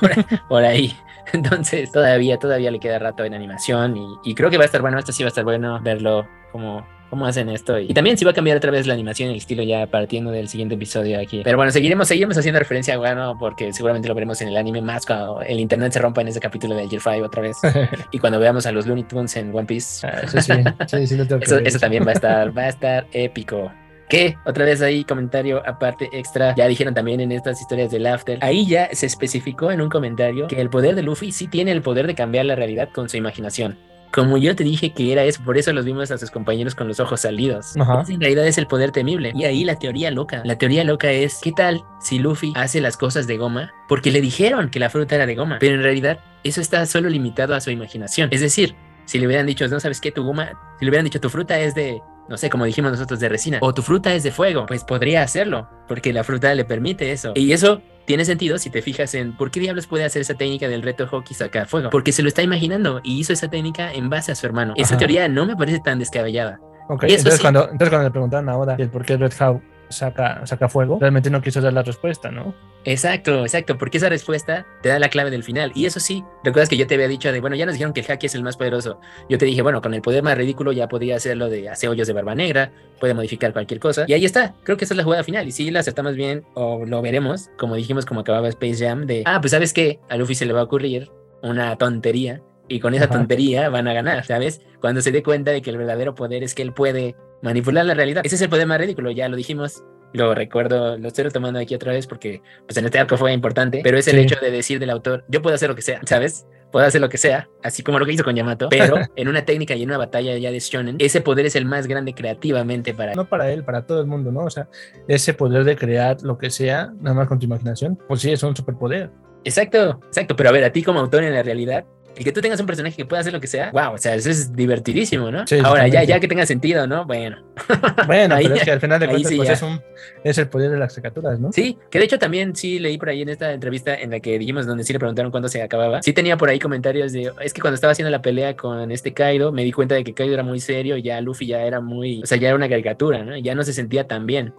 [0.00, 0.10] por,
[0.48, 0.94] por ahí.
[1.32, 4.80] Entonces, todavía, todavía le queda rato en animación y, y creo que va a estar
[4.80, 7.78] bueno, esto sí va a estar bueno verlo como cómo hacen esto.
[7.78, 10.30] Y también si va a cambiar otra vez la animación y el estilo ya partiendo
[10.30, 11.42] del siguiente episodio aquí.
[11.44, 14.82] Pero bueno, seguiremos, seguiremos haciendo referencia a Wano porque seguramente lo veremos en el anime
[14.82, 17.56] más cuando el internet se rompa en ese capítulo del Year 5 otra vez.
[18.12, 20.06] y cuando veamos a los Looney Tunes en One Piece.
[20.06, 23.70] Ah, Eso sí, que Eso, eso también va a estar, va a estar épico.
[24.08, 24.38] ¿Qué?
[24.46, 26.54] Otra vez ahí, comentario aparte extra.
[26.56, 28.38] Ya dijeron también en estas historias del After.
[28.40, 31.82] Ahí ya se especificó en un comentario que el poder de Luffy sí tiene el
[31.82, 33.78] poder de cambiar la realidad con su imaginación.
[34.12, 36.88] Como yo te dije que era eso, por eso los vimos a sus compañeros con
[36.88, 37.76] los ojos salidos.
[37.76, 38.02] Ajá.
[38.02, 39.32] Ese en realidad es el poder temible.
[39.34, 40.42] Y ahí la teoría loca.
[40.44, 43.72] La teoría loca es, ¿qué tal si Luffy hace las cosas de goma?
[43.88, 47.08] Porque le dijeron que la fruta era de goma, pero en realidad eso está solo
[47.08, 48.28] limitado a su imaginación.
[48.32, 51.20] Es decir, si le hubieran dicho, no sabes qué, tu goma, si le hubieran dicho,
[51.20, 54.22] tu fruta es de, no sé, como dijimos nosotros, de resina, o tu fruta es
[54.22, 57.32] de fuego, pues podría hacerlo, porque la fruta le permite eso.
[57.34, 60.68] Y eso tiene sentido si te fijas en por qué diablos puede hacer esa técnica
[60.68, 64.08] del reto hockey sacar fuego, porque se lo está imaginando y hizo esa técnica en
[64.10, 64.74] base a su hermano.
[64.76, 64.98] Esa Ajá.
[64.98, 66.60] teoría no me parece tan descabellada.
[66.88, 67.42] Ok, Eso entonces, sí.
[67.42, 71.30] cuando, entonces cuando le preguntaron ahora el por qué Red House saca, saca fuego, realmente
[71.30, 72.54] no quiso dar la respuesta, ¿no?
[72.84, 75.72] Exacto, exacto, porque esa respuesta te da la clave del final.
[75.74, 78.00] Y eso sí, recuerdas que yo te había dicho de, bueno, ya nos dijeron que
[78.00, 79.00] el Haki es el más poderoso.
[79.28, 82.06] Yo te dije, bueno, con el poder más ridículo ya podría hacerlo de hacer hoyos
[82.06, 84.04] de barba negra, puede modificar cualquier cosa.
[84.06, 85.46] Y ahí está, creo que esa es la jugada final.
[85.46, 89.22] Y si la acertamos bien, o lo veremos, como dijimos, como acababa Space Jam, de,
[89.26, 91.10] ah, pues sabes qué, a Luffy se le va a ocurrir
[91.42, 92.40] una tontería.
[92.70, 93.14] Y con esa Ajá.
[93.14, 94.60] tontería van a ganar, ¿sabes?
[94.80, 97.94] Cuando se dé cuenta de que el verdadero poder es que él puede manipular la
[97.94, 98.22] realidad.
[98.24, 99.82] Ese es el poder más ridículo, ya lo dijimos,
[100.12, 103.80] lo recuerdo, lo estoy retomando aquí otra vez porque pues en este arco fue importante,
[103.84, 104.22] pero es el Sí.
[104.22, 106.46] hecho de decir del autor, yo puedo hacer lo que sea, ¿sabes?
[106.72, 109.44] Puedo hacer lo que sea, así como lo que hizo con Yamato, pero en una
[109.44, 112.94] técnica y en una batalla ya de shonen, ese poder es el más grande creativamente
[112.94, 114.40] para No para él, para todo el mundo, ¿no?
[114.44, 114.68] O sea,
[115.08, 118.42] ese poder de crear lo que sea, nada más con tu imaginación, pues sí, es
[118.42, 119.10] un superpoder.
[119.44, 121.84] Exacto, exacto, pero a ver, a ti como autor en la realidad,
[122.18, 124.14] el que tú tengas un personaje que pueda hacer lo que sea, wow, o sea,
[124.14, 125.46] eso es divertidísimo, ¿no?
[125.46, 127.04] Sí, Ahora, ya, ya que tenga sentido, ¿no?
[127.06, 127.38] Bueno,
[128.06, 129.80] Bueno, Ahí pero es que al final de cuentas, sí pues es, un,
[130.24, 131.52] es el poder de las caricaturas, ¿no?
[131.52, 134.38] Sí, que de hecho también sí leí por ahí en esta entrevista en la que
[134.38, 136.02] dijimos donde sí le preguntaron cuándo se acababa.
[136.02, 139.12] Sí tenía por ahí comentarios de, es que cuando estaba haciendo la pelea con este
[139.14, 141.80] Kaido, me di cuenta de que Kaido era muy serio y ya Luffy ya era
[141.80, 143.36] muy, o sea, ya era una caricatura, ¿no?
[143.36, 144.52] Ya no se sentía tan bien.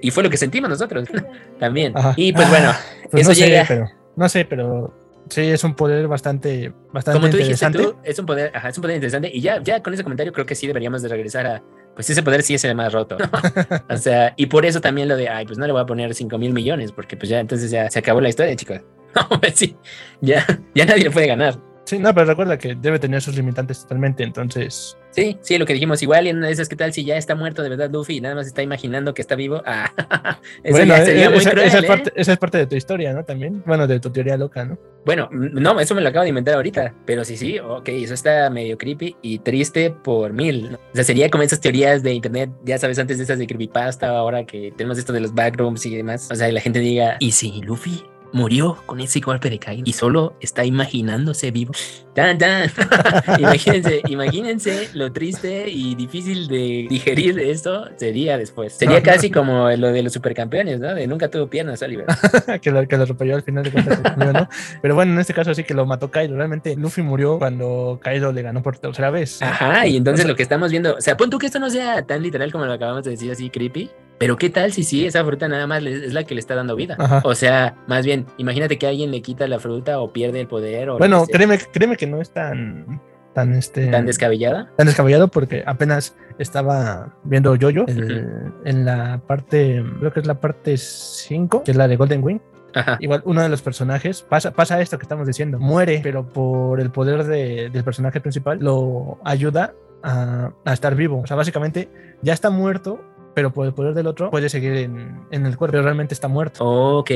[0.00, 1.08] Y fue lo que sentimos nosotros
[1.60, 1.96] también.
[1.96, 2.14] Ajá.
[2.16, 2.72] Y pues Ah, bueno,
[3.10, 4.94] Pues eso no sé, llega- pero no sé, pero
[5.28, 8.00] sí es un poder bastante, bastante como tú dijiste interesante.
[8.00, 10.32] tú, es un poder, ajá, es un poder interesante y ya, ya con ese comentario
[10.32, 11.62] creo que sí deberíamos de regresar a,
[11.94, 13.16] pues ese poder sí es el más roto.
[13.88, 16.14] o sea, y por eso también lo de, ay, pues no le voy a poner
[16.14, 18.80] 5 mil millones porque pues ya entonces ya se acabó la historia, chicos.
[19.14, 19.76] No, pues sí,
[20.22, 21.58] ya, ya nadie le puede ganar.
[21.84, 25.74] Sí, no, pero recuerda que debe tener sus limitantes totalmente, entonces Sí, sí, lo que
[25.74, 27.90] dijimos igual y en una de esas, ¿qué tal si ya está muerto de verdad
[27.90, 29.62] Luffy y nada más está imaginando que está vivo?
[29.66, 29.92] Ah,
[30.70, 31.86] bueno, sería eh, muy esa, cruel, esa es ¿eh?
[31.86, 33.22] parte, esa es parte de tu historia, ¿no?
[33.22, 34.78] También, bueno, de tu teoría loca, ¿no?
[35.04, 38.48] Bueno, no, eso me lo acabo de inventar ahorita, pero sí, sí, ok, eso está
[38.48, 40.72] medio creepy y triste por mil.
[40.72, 40.78] ¿no?
[40.78, 44.08] O sea, sería como esas teorías de internet, ya sabes, antes de esas de creepypasta,
[44.08, 46.28] ahora que tenemos esto de los backrooms y demás.
[46.30, 48.02] O sea, y la gente diga, ¿y si Luffy
[48.32, 51.72] murió con ese golpe de Kaido y solo está imaginándose vivo?
[52.14, 52.70] Tan, tan.
[53.38, 58.74] imagínense, imagínense lo triste y difícil de digerir esto sería después.
[58.74, 60.94] Sería casi como lo de los supercampeones, ¿no?
[60.94, 62.06] De nunca tuvo piernas, Oliver.
[62.60, 64.16] que, lo, que lo atropelló al final de cuentas.
[64.16, 64.48] ¿no?
[64.82, 66.36] Pero bueno, en este caso sí que lo mató Kaido.
[66.36, 69.40] Realmente Luffy murió cuando Kaido le ganó por tercera vez.
[69.42, 72.02] Ajá, y entonces lo que estamos viendo, o sea, pon tú que esto no sea
[72.02, 75.24] tan literal como lo acabamos de decir así creepy, pero qué tal si sí, esa
[75.24, 76.96] fruta nada más es la que le está dando vida.
[76.98, 77.22] Ajá.
[77.24, 80.90] O sea, más bien, imagínate que alguien le quita la fruta o pierde el poder
[80.90, 83.00] o Bueno, créeme, créeme que no es tan,
[83.34, 84.70] tan, este, tan descabellada.
[84.76, 90.40] tan descabellado porque apenas estaba viendo Yoyo el- en la parte, creo que es la
[90.40, 92.38] parte 5, que es la de Golden Wing.
[92.74, 92.96] Ajá.
[93.00, 96.90] igual uno de los personajes pasa, pasa esto que estamos diciendo, muere, pero por el
[96.90, 101.20] poder de- del personaje principal lo ayuda a, a estar vivo.
[101.20, 101.90] O sea, básicamente
[102.22, 103.04] ya está muerto,
[103.34, 106.28] pero por el poder del otro puede seguir en, en el cuerpo, pero realmente está
[106.28, 106.64] muerto.
[106.64, 107.10] Ok.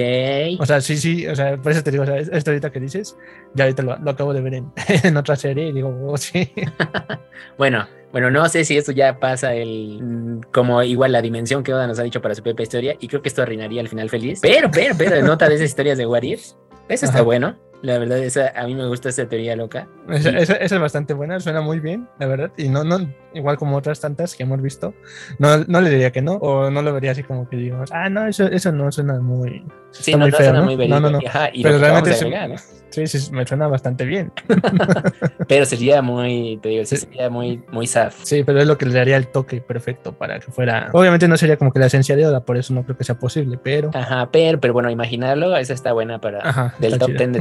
[0.58, 2.80] O sea, sí, sí, o sea, por eso te digo, o sea, esto ahorita que
[2.80, 3.16] dices,
[3.54, 4.72] ya ahorita lo, lo acabo de ver en,
[5.04, 6.52] en otra serie y digo, oh, sí.
[7.58, 11.86] Bueno, bueno, no sé si esto ya pasa el como igual la dimensión que Oda
[11.86, 14.40] nos ha dicho para su propia historia y creo que esto arruinaría el final feliz.
[14.40, 16.52] Pero, pero, pero nota de esas historias de What If.
[16.88, 17.22] Eso está Ajá.
[17.22, 17.56] bueno.
[17.82, 19.86] La verdad, esa, a mí me gusta esa teoría loca.
[20.08, 22.50] Esa, esa- esa es bastante buena, suena muy bien, la verdad.
[22.56, 22.98] Y no, no,
[23.34, 24.94] igual como otras tantas que hemos visto,
[25.38, 28.08] no, no le diría que no, o no lo vería así como que digamos, ah,
[28.08, 29.64] no, eso, eso no suena muy.
[29.90, 30.66] Sí, no, muy no feo, suena ¿no?
[30.74, 31.18] muy No, no, no.
[31.26, 32.56] Ajá, y Pero realmente agregar, ¿no?
[32.90, 34.32] Sí, sí, me suena bastante bien.
[35.48, 38.12] Pero sería muy, te digo, sería muy, muy sad.
[38.22, 40.88] Sí, pero es lo que le daría el toque perfecto para que fuera.
[40.92, 43.18] Obviamente no sería como que la esencia de Oda, por eso no creo que sea
[43.18, 43.90] posible, pero.
[43.94, 47.18] Ajá, pero, pero bueno, imaginarlo, esa está buena para Ajá, del está top chida.
[47.26, 47.40] 10 de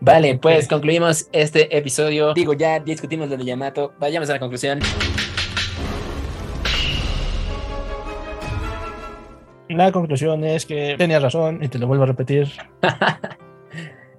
[0.00, 2.34] Vale, pues concluimos este episodio.
[2.34, 3.94] Digo, ya discutimos lo de Yamato.
[3.98, 4.80] Vayamos a la conclusión.
[9.68, 12.48] La conclusión es que tenías razón y te lo vuelvo a repetir.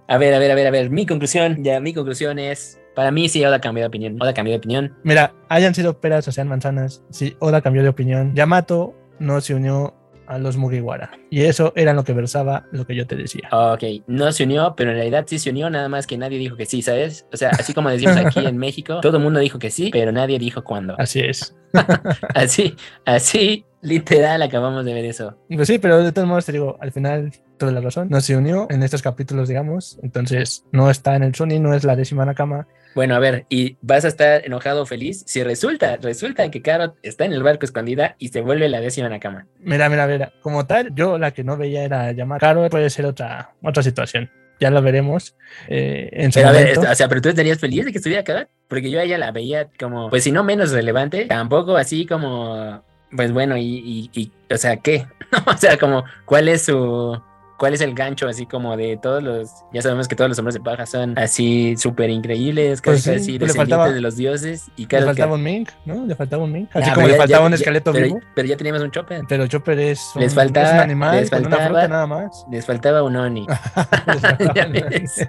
[0.09, 0.89] A ver, a ver, a ver, a ver.
[0.89, 2.79] Mi conclusión, ya, mi conclusión es.
[2.95, 4.17] Para mí, sí, Oda cambió de opinión.
[4.21, 4.95] Oda cambió de opinión.
[5.03, 9.53] Mira, hayan sido peras o sean manzanas, si Oda cambió de opinión, Yamato no se
[9.53, 9.93] unió
[10.27, 11.11] a los Mugiwara.
[11.29, 13.49] Y eso era lo que versaba lo que yo te decía.
[13.51, 16.55] Ok, no se unió, pero en realidad sí se unió, nada más que nadie dijo
[16.55, 17.25] que sí, ¿sabes?
[17.33, 20.11] O sea, así como decimos aquí en México, todo el mundo dijo que sí, pero
[20.11, 20.95] nadie dijo cuándo.
[20.99, 21.55] Así es.
[22.33, 25.37] Así, así, literal, acabamos de ver eso.
[25.49, 28.07] Pues sí, pero de todos modos te digo, al final toda la razón.
[28.09, 29.99] No se unió en estos capítulos, digamos.
[30.01, 32.67] Entonces no está en el Sony, no es la décima Nakama.
[32.97, 35.23] Bueno, a ver, ¿y vas a estar enojado o feliz?
[35.27, 39.07] Si resulta, resulta que Carrot está en el barco escondida y se vuelve la décima
[39.07, 39.45] Nakama.
[39.59, 40.33] Mira, mira, mira.
[40.41, 44.31] Como tal, yo la que no veía era llamar Caro, puede ser otra, otra situación.
[44.59, 45.35] Ya lo veremos
[45.67, 48.23] eh, en su Pero a ver, o sea, pero tú estarías feliz de que estuviera
[48.23, 52.07] Carrot, porque yo a ella la veía como, pues si no menos relevante, tampoco así
[52.07, 52.83] como,
[53.15, 55.05] pues bueno, y, y, y, o sea, ¿qué?
[55.45, 57.21] o sea, como, ¿cuál es su,
[57.57, 60.53] cuál es el gancho así como de todos los, ya sabemos que todos los hombres
[60.53, 64.69] de paja son así súper increíbles, casi Pues sí, casi descendientes faltaba- de los dioses,
[64.75, 66.05] y Le faltaba que- un Mink, ¿no?
[66.05, 66.69] Le faltaba un Mink.
[66.73, 68.19] Así Ah, como le faltaba ya- un esqueleto pero, vivo.
[68.35, 69.21] pero ya teníamos un Chopper.
[69.27, 72.07] Pero Chopper es un, Les es faltaba- un animal les con una faltaba- fruta nada
[72.07, 72.45] más.
[72.51, 73.47] Les faltaba un Oni.
[74.55, 75.27] Ya ves.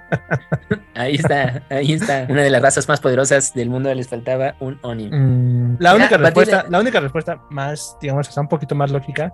[0.99, 2.25] Ahí está, ahí está.
[2.29, 5.07] Una de las razas más poderosas del mundo les faltaba un Oni.
[5.09, 6.25] Mm, la, Ya, única Matilde.
[6.25, 9.33] respuesta, la única respuesta más, digamos, que está un poquito más lógica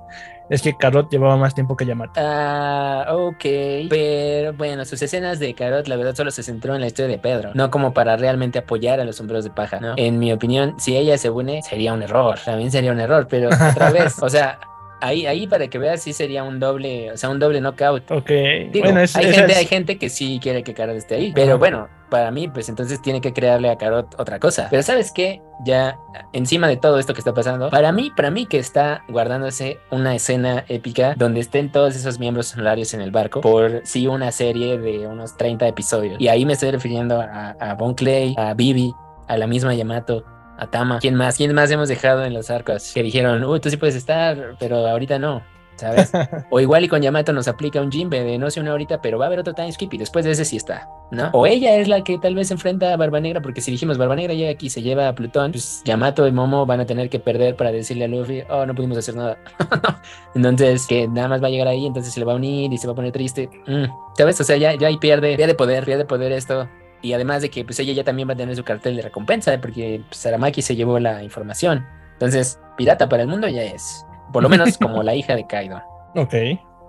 [0.49, 2.13] es que Carrot llevaba más tiempo que Yamato.
[2.17, 3.43] Ah, ok.
[3.89, 7.17] Pero bueno, sus escenas de Carot, la verdad, solo se centró en la historia de
[7.19, 7.49] Pedro.
[7.55, 9.79] No como para realmente apoyar a los sombreros de paja.
[9.79, 9.95] ¿no?
[9.97, 12.37] En mi opinión, si ella se une, sería un error.
[12.45, 14.59] También sería un error, pero otra vez, o sea.
[15.05, 18.09] Ahí, ahí para que veas, sí sería un doble, o sea, un doble knockout.
[18.11, 18.29] Ok,
[18.71, 21.31] Digo, bueno, es, hay, gente, es- hay gente que sí quiere que Carot esté ahí,
[21.33, 24.67] pero bueno, para mí, pues entonces tiene que crearle a Carot otra cosa.
[24.69, 25.41] Pero ¿sabes qué?
[25.65, 25.97] Ya
[26.33, 30.15] encima de todo esto que está pasando, para mí, para mí que está guardándose una
[30.15, 34.77] escena épica donde estén todos esos miembros honorarios en el barco por sí una serie
[34.77, 36.19] de unos 30 episodios.
[36.19, 38.93] Y ahí me estoy refiriendo a, a Bon Clay, a Bibi,
[39.27, 40.23] a la misma Yamato.
[40.57, 41.37] A Tama, ¿quién más?
[41.37, 42.91] ¿Quién más hemos dejado en los arcos?
[42.93, 45.43] Que dijeron, uy, tú sí puedes estar, pero ahorita no,
[45.75, 46.11] ¿sabes?
[46.49, 49.17] O igual y con Yamato nos aplica un Jinbe de no sé una ahorita, pero
[49.17, 51.29] va a haber otro time skip y después de ese sí está, ¿no?
[51.33, 54.15] O ella es la que tal vez enfrenta a Barba Negra, porque si dijimos Barba
[54.15, 57.09] Negra llega aquí y se lleva a Plutón, pues Yamato y Momo van a tener
[57.09, 59.37] que perder para decirle a Luffy, oh, no pudimos hacer nada.
[60.35, 62.77] entonces, que nada más va a llegar ahí, entonces se le va a unir y
[62.77, 63.49] se va a poner triste.
[63.67, 63.85] Mm,
[64.17, 64.39] ¿Sabes?
[64.39, 66.67] O sea, ya, ya ahí pierde, pierde poder, pierde poder esto.
[67.05, 69.55] Y además de que pues ella ya también va a tener su cartel de recompensa,
[69.61, 71.85] porque pues, Saramaki se llevó la información.
[72.13, 74.03] Entonces, pirata para el mundo ya es.
[74.33, 75.83] Por lo menos como la hija de Kaido.
[76.15, 76.33] ok.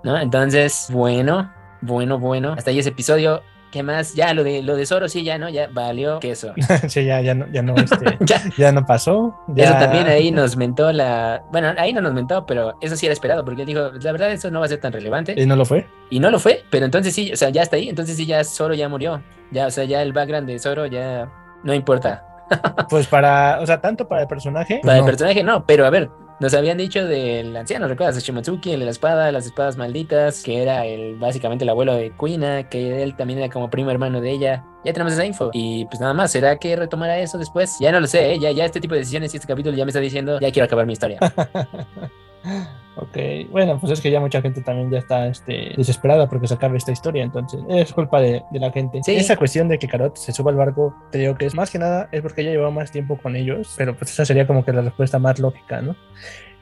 [0.04, 0.18] ¿no?
[0.18, 1.52] Entonces, bueno,
[1.82, 2.54] bueno, bueno.
[2.56, 3.42] Hasta ahí ese episodio.
[3.77, 4.14] ¿Qué más?
[4.14, 5.51] Ya, lo de lo de Zoro, sí, ya, ¿no?
[5.51, 6.55] Ya valió queso.
[6.89, 9.39] sí, ya, ya no, ya no, este, ya, ya no pasó.
[9.49, 11.43] ya- eso también ahí nos mentó la.
[11.53, 14.33] Bueno, ahí no nos mentó, pero eso sí era esperado, porque él dijo, la verdad,
[14.33, 15.35] eso no va a ser tan relevante.
[15.37, 15.87] ¿Y no lo fue?
[16.09, 17.91] Y no lo fue, pero entonces sí, o sea, ya está ahí.
[17.91, 19.22] Entonces sí, ya Zoro ya murió.
[19.51, 21.31] Ya, o sea, ya el background de Zoro ya
[21.62, 22.24] no importa.
[22.89, 24.81] Pues para, o sea, tanto para el personaje.
[24.83, 25.01] Para no.
[25.01, 26.09] el personaje no, pero a ver,
[26.39, 28.22] nos habían dicho del anciano, ¿recuerdas?
[28.22, 32.11] Shimotsuki, el de la espada, las espadas malditas, que era el básicamente el abuelo de
[32.11, 34.64] Kuina, que él también era como primo hermano de ella.
[34.84, 35.51] Ya tenemos esa info.
[35.53, 37.76] Y pues nada más, ¿será que retomará eso después?
[37.80, 38.39] Ya no lo sé, ¿eh?
[38.39, 40.66] ya, ya este tipo de decisiones y este capítulo ya me está diciendo, ya quiero
[40.66, 41.18] acabar mi historia.
[42.99, 43.18] Ok,
[43.51, 46.78] bueno, pues es que ya mucha gente también ya está este, desesperada porque se acabe
[46.78, 49.01] esta historia, entonces es culpa de, de la gente.
[49.05, 49.14] Sí.
[49.16, 51.78] Esa cuestión de que Carot se suba al barco, te digo que es más que
[51.78, 54.72] nada es porque ella llevaba más tiempo con ellos, pero pues esa sería como que
[54.72, 55.94] la respuesta más lógica, ¿no?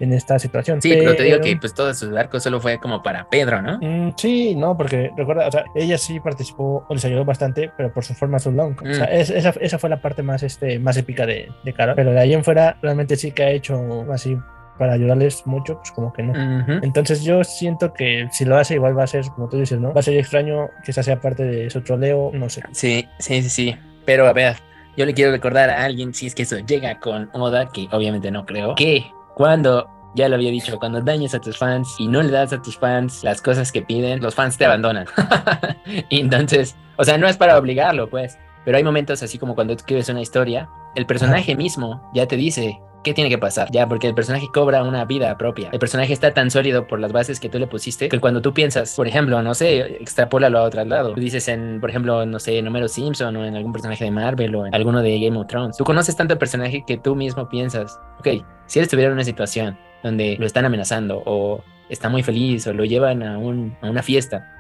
[0.01, 0.83] En esta situación.
[0.83, 3.79] Sí, pero te digo que pues todo su arco solo fue como para Pedro, ¿no?
[3.81, 7.93] Mm, sí, no, porque recuerda, o sea, ella sí participó o les ayudó bastante, pero
[7.93, 8.75] por su forma su long.
[8.83, 9.09] O sea, Mm.
[9.13, 11.95] es- esa, esa fue la parte más, este, más épica de, de Carol.
[11.95, 14.37] Pero de ahí en fuera, realmente sí que ha hecho así
[14.79, 16.33] para ayudarles mucho, pues como que no.
[16.33, 16.81] Ujú.
[16.83, 19.93] Entonces yo siento que si lo hace igual va a ser, como tú dices, ¿no?
[19.93, 22.63] Va a ser extraño que esa sea parte de su troleo, no sé.
[22.73, 23.77] Sí, sí, sí, sí.
[24.05, 24.57] Pero a ver,
[24.97, 28.31] yo le quiero recordar a alguien, si es que eso llega con Oda, que obviamente
[28.31, 29.05] no creo, que
[29.35, 32.63] cuando, ya lo había dicho, cuando dañas a tus fans y no le das a
[32.63, 35.07] tus fans las cosas que piden, los fans te abandonan.
[36.09, 39.75] y entonces, o sea, no es para obligarlo, pues, pero hay momentos así como cuando
[39.75, 42.81] escribes una historia, el personaje mismo ya te dice.
[43.05, 43.71] ¿Qué tiene que pasar?
[43.71, 45.69] Ya, porque el personaje cobra una vida propia.
[45.73, 48.55] El personaje está tan sólido por las bases que tú le pusiste que cuando tú
[48.55, 51.13] piensas, por ejemplo, no sé, extrapólalo a otro lado.
[51.13, 54.11] Tú dices en, por ejemplo, no sé, en Homero Simpson o en algún personaje de
[54.11, 55.77] Marvel o en alguno de Game of Thrones.
[55.77, 58.29] Tú conoces tanto el personaje que tú mismo piensas, ok,
[58.65, 62.73] si él estuviera en una situación donde lo están amenazando o está muy feliz o
[62.73, 64.51] lo llevan a, un, a una fiesta,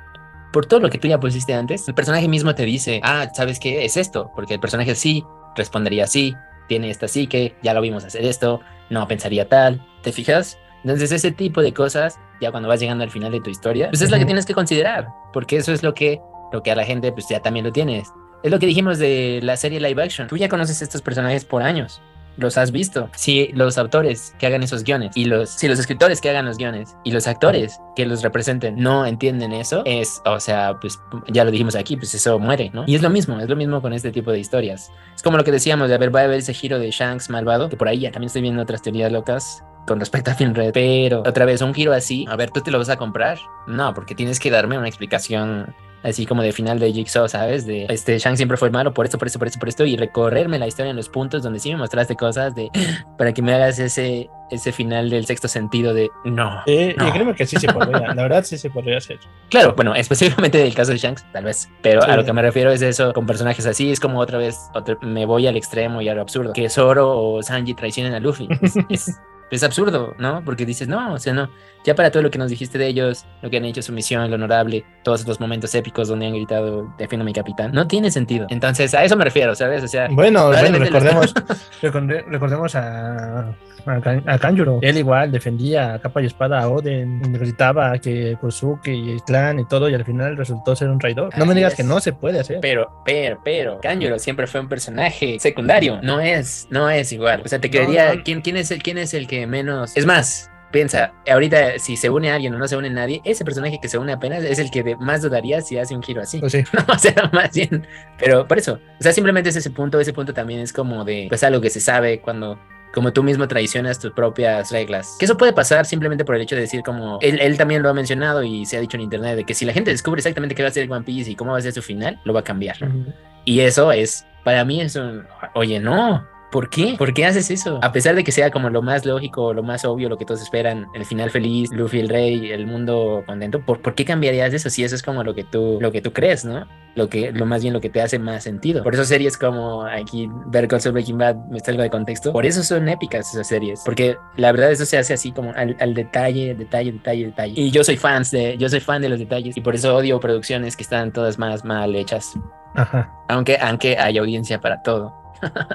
[0.52, 3.58] por todo lo que tú ya pusiste antes, el personaje mismo te dice, ah, ¿sabes
[3.58, 3.86] qué?
[3.86, 5.24] Es esto, porque el personaje sí
[5.56, 6.34] respondería así,
[6.68, 8.60] tiene esta psique, ya lo vimos hacer esto,
[8.90, 10.58] no pensaría tal, ¿te fijas?
[10.82, 14.02] Entonces ese tipo de cosas, ya cuando vas llegando al final de tu historia, pues
[14.02, 16.20] es lo que tienes que considerar, porque eso es lo que,
[16.52, 18.12] lo que a la gente pues ya también lo tienes.
[18.42, 20.28] Es lo que dijimos de la serie live action.
[20.28, 22.02] Tú ya conoces estos personajes por años.
[22.36, 23.08] Los has visto.
[23.14, 26.56] Si los autores que hagan esos guiones y los, si los escritores que hagan los
[26.56, 31.44] guiones y los actores que los representen no entienden eso, es, o sea, pues ya
[31.44, 32.84] lo dijimos aquí, pues eso muere, ¿no?
[32.86, 34.90] Y es lo mismo, es lo mismo con este tipo de historias.
[35.14, 37.30] Es como lo que decíamos de, a ver, va a haber ese giro de Shanks
[37.30, 40.72] malvado, que por ahí ya también estoy viendo otras teorías locas con respecto a Finred,
[40.72, 43.38] pero otra vez un giro así, a ver, ¿tú te lo vas a comprar?
[43.66, 45.74] No, porque tienes que darme una explicación
[46.04, 47.66] así como de final de Jigsaw, ¿sabes?
[47.66, 49.96] De este Shanks siempre fue malo por esto, por esto, por esto, por esto y
[49.96, 52.70] recorrerme la historia en los puntos donde sí me mostraste cosas de
[53.18, 56.60] para que me hagas ese ese final del sexto sentido de no.
[56.66, 57.08] Eh, No.
[57.08, 59.18] Y créeme que sí se podría, la verdad sí se podría hacer.
[59.50, 62.10] Claro, bueno, específicamente del caso de Shanks, tal vez, pero Sí.
[62.10, 64.98] a lo que me refiero es eso con personajes así, es como otra vez otra-
[65.00, 68.46] me voy al extremo y a lo absurdo, que Zoro o Sanji traicionen a Luffy.
[68.60, 70.42] Es, es- es absurdo, ¿no?
[70.44, 71.48] Porque dices, no, o sea, no,
[71.84, 74.28] ya para todo lo que nos dijiste de ellos, lo que han hecho, su misión,
[74.30, 78.10] lo honorable, todos los momentos épicos donde han gritado, defiendo a mi capitán, no tiene
[78.10, 78.46] sentido.
[78.50, 79.82] Entonces, a eso me refiero, ¿sabes?
[79.84, 81.34] O sea, Bueno, bueno los- recordemos,
[81.82, 83.48] recordemos a,
[83.86, 84.78] a, Kan- a Kanjuro.
[84.82, 89.58] Él igual defendía a capa y espada a Oden, gritaba que Kosuke y el clan
[89.60, 91.36] y todo, y al final resultó ser un traidor.
[91.36, 91.76] No me digas es.
[91.78, 92.58] que no se puede hacer.
[92.60, 96.00] Pero, pero, pero, Kanjuro siempre fue un personaje secundario.
[96.02, 97.42] No es, no es igual.
[97.44, 98.22] O sea, te No, no.
[98.24, 99.96] ¿quién, quién, es el, ¿quién es el que menos?
[99.96, 103.44] Es más, piensa, ahorita si se une a alguien o no se une nadie, ese
[103.44, 106.40] personaje que se une apenas es el que más dudaría si hace un giro así.
[106.40, 106.64] Pues sí.
[106.88, 107.86] o sea, más bien.
[108.18, 111.26] Pero por eso, o sea, simplemente es ese punto, ese punto también es como de,
[111.28, 112.58] pues algo que se sabe cuando
[112.92, 115.16] como tú mismo traicionas tus propias reglas.
[115.18, 117.88] Que eso puede pasar simplemente por el hecho de decir como, él, él también lo
[117.88, 120.56] ha mencionado y se ha dicho en internet, de que si la gente descubre exactamente
[120.56, 122.40] qué va a ser One Piece y cómo va a ser su final, lo va
[122.40, 122.82] a cambiar.
[122.82, 123.12] ¿no?
[123.44, 126.24] Y eso es, para mí es un, oye, no.
[126.54, 126.94] ¿Por qué?
[126.96, 127.80] ¿Por qué haces eso?
[127.82, 130.40] A pesar de que sea como lo más lógico, lo más obvio, lo que todos
[130.40, 134.70] esperan, el final feliz, Luffy el rey, el mundo contento, ¿por, por qué cambiarías eso
[134.70, 136.64] si eso es como lo que tú, lo que tú crees, ¿no?
[136.94, 138.84] Lo que, lo más bien lo que te hace más sentido.
[138.84, 142.32] Por eso series como aquí, Ver Call Saul, Breaking Bad, me está algo de contexto.
[142.32, 143.82] Por eso son épicas esas series.
[143.84, 147.60] Porque la verdad eso se hace así como al, al detalle, detalle, detalle, detalle.
[147.60, 149.56] Y yo soy fans de, yo soy fan de los detalles.
[149.56, 152.38] Y por eso odio producciones que están todas más mal hechas.
[152.76, 153.12] Ajá.
[153.28, 155.23] Aunque, aunque hay audiencia para todo.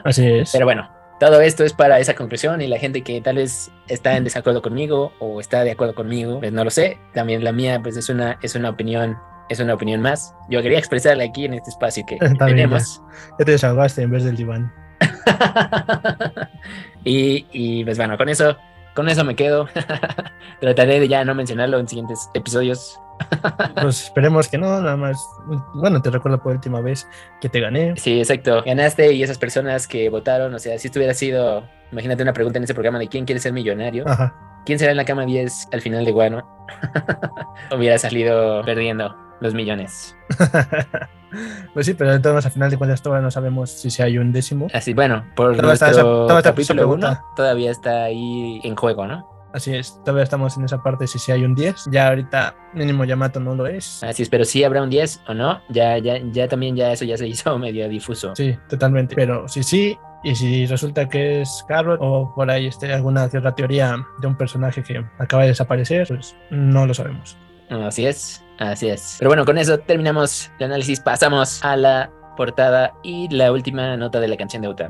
[0.03, 0.51] Así es.
[0.51, 0.89] Pero bueno,
[1.19, 4.61] todo esto es para esa conclusión y la gente que tal vez está en desacuerdo
[4.61, 6.97] conmigo o está de acuerdo conmigo, pues no lo sé.
[7.13, 9.17] También la mía, pues es una, es una opinión,
[9.49, 10.33] es una opinión más.
[10.49, 13.01] Yo quería expresarla aquí en este espacio que bien, tenemos.
[13.37, 14.71] Ya te desahogaste en vez del diván.
[17.03, 18.55] y, y pues bueno, con eso,
[18.95, 19.67] con eso me quedo.
[20.61, 22.99] Trataré de ya no mencionarlo en siguientes episodios.
[23.81, 25.21] Pues esperemos que no, nada más.
[25.73, 27.07] Bueno, te recuerdo por última vez
[27.41, 27.93] que te gané.
[27.97, 28.63] Sí, exacto.
[28.65, 32.57] Ganaste y esas personas que votaron, o sea, si esto hubiera sido, imagínate una pregunta
[32.57, 34.07] en ese programa de quién quiere ser millonario.
[34.07, 34.33] Ajá.
[34.65, 36.67] ¿Quién será en la cama 10 al final de Guano?
[37.75, 40.15] Hubiera salido perdiendo los millones.
[41.73, 44.67] Pues sí, pero entonces al final de cuentas todavía no sabemos si hay un décimo.
[44.73, 47.23] Así, bueno, por Todavía está nuestro esa- todavía está esa capítulo 1 pregunta.
[47.35, 49.27] todavía está ahí en juego, ¿no?
[49.51, 51.85] Así es, todavía estamos en esa parte si se hay un 10.
[51.91, 54.03] Ya ahorita mínimo Yamato no lo es.
[54.03, 57.03] Así es, pero sí habrá un 10 o no, ya, ya, ya también ya eso
[57.03, 58.35] ya se hizo medio difuso.
[58.35, 59.15] Sí, totalmente.
[59.15, 63.55] Pero si sí, Y si resulta que es Carrot o por ahí este, alguna cierta
[63.55, 67.37] teoría de un personaje que acaba de desaparecer, pues no lo sabemos.
[67.69, 69.15] Así es, así es.
[69.19, 70.99] Pero bueno, con eso terminamos el análisis.
[70.99, 74.87] Pasamos a la portada y la última nota de la canción de Uta.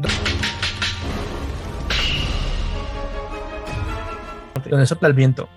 [4.70, 5.50] Donde sopla el viento.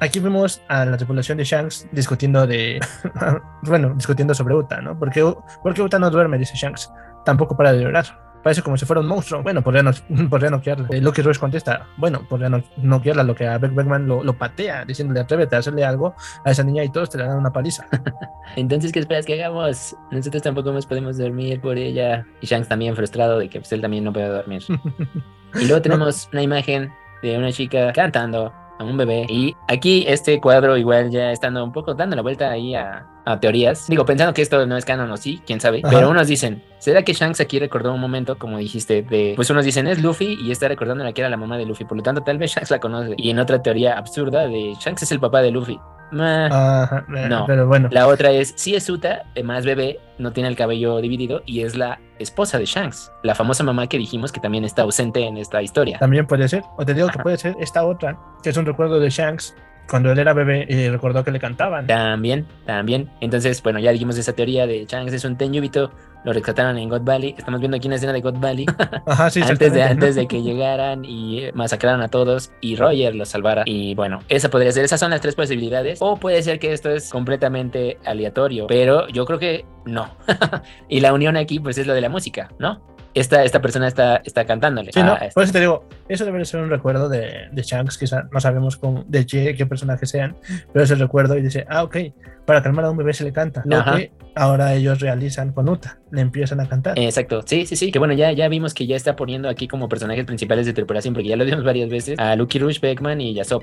[0.00, 2.80] Aquí vemos a la tripulación de Shanks discutiendo de.
[3.62, 4.98] bueno, discutiendo sobre Uta, ¿no?
[4.98, 5.24] Porque,
[5.62, 6.92] porque Uta no duerme, dice Shanks.
[7.24, 8.23] Tampoco para de llorar.
[8.44, 9.42] Parece como si fuera un monstruo.
[9.42, 9.90] Bueno, podría, no,
[10.30, 10.88] podría noquearla.
[10.90, 14.36] Eh, Lucky Rose contesta, bueno, podría no, noquearla, lo que a Beck Beckman lo, lo,
[14.36, 16.14] patea, diciéndole, atrévete a hacerle algo
[16.44, 17.86] a esa niña y todos te le dan una paliza.
[18.56, 19.96] Entonces, ¿qué esperas que hagamos?
[20.10, 22.26] Nosotros tampoco nos podemos dormir por ella.
[22.42, 24.62] Y Shanks también frustrado de que pues, él también no puede dormir.
[25.54, 26.92] y luego tenemos una imagen
[27.22, 29.24] de una chica cantando a un bebé.
[29.30, 33.40] Y aquí este cuadro igual ya estando un poco dando la vuelta ahí a, a
[33.40, 33.86] teorías.
[33.88, 35.80] Digo, pensando que esto no es canon o sí, quién sabe.
[35.82, 35.94] Ajá.
[35.94, 39.32] Pero unos dicen, ¿será que Shanks aquí recordó un momento, como dijiste, de...
[39.36, 41.84] Pues unos dicen, es Luffy y está recordando la que era la mamá de Luffy.
[41.84, 43.14] Por lo tanto, tal vez Shanks la conoce.
[43.16, 45.78] Y en otra teoría absurda de Shanks es el papá de Luffy.
[46.20, 47.88] Ajá, no, pero bueno.
[47.90, 51.76] La otra es, si es Uta, más bebé, no tiene el cabello dividido y es
[51.76, 55.62] la esposa de Shanks, la famosa mamá que dijimos que también está ausente en esta
[55.62, 55.98] historia.
[55.98, 59.00] También puede ser, o te digo que puede ser esta otra, que es un recuerdo
[59.00, 59.56] de Shanks
[59.88, 61.86] cuando él era bebé y recordó que le cantaban.
[61.86, 63.10] También, también.
[63.20, 65.92] Entonces, bueno, ya dijimos esa teoría de Shanks es un Tenyubito,
[66.24, 67.34] lo rescataron en God Valley.
[67.36, 68.66] Estamos viendo aquí una escena de God Valley.
[69.06, 73.28] Ajá, sí, antes, de, antes de que llegaran y masacraran a todos y Roger los
[73.28, 73.62] salvara.
[73.66, 75.98] Y bueno, esa podría ser, esas son las tres posibilidades.
[76.00, 80.10] O puede ser que esto es completamente aleatorio, pero yo creo que no.
[80.88, 82.93] y la unión aquí, pues es lo de la música, ¿no?
[83.14, 84.92] Esta, esta persona está, está cantándole.
[84.92, 88.24] Sí, no, por eso te digo, eso debe ser un recuerdo de, de Shanks, quizá
[88.32, 90.36] no sabemos cómo, de qué, qué personajes sean,
[90.72, 91.96] pero es el recuerdo y dice, ah, ok,
[92.44, 93.62] para calmar a un bebé se le canta.
[93.64, 93.96] Lo Ajá.
[93.96, 96.98] que ahora ellos realizan con Uta, le empiezan a cantar.
[96.98, 97.92] Exacto, sí, sí, sí.
[97.92, 101.14] Que bueno, ya, ya vimos que ya está poniendo aquí como personajes principales de tripulación,
[101.14, 103.62] porque ya lo vimos varias veces, a Lucky Rush, Beckman y Yasop.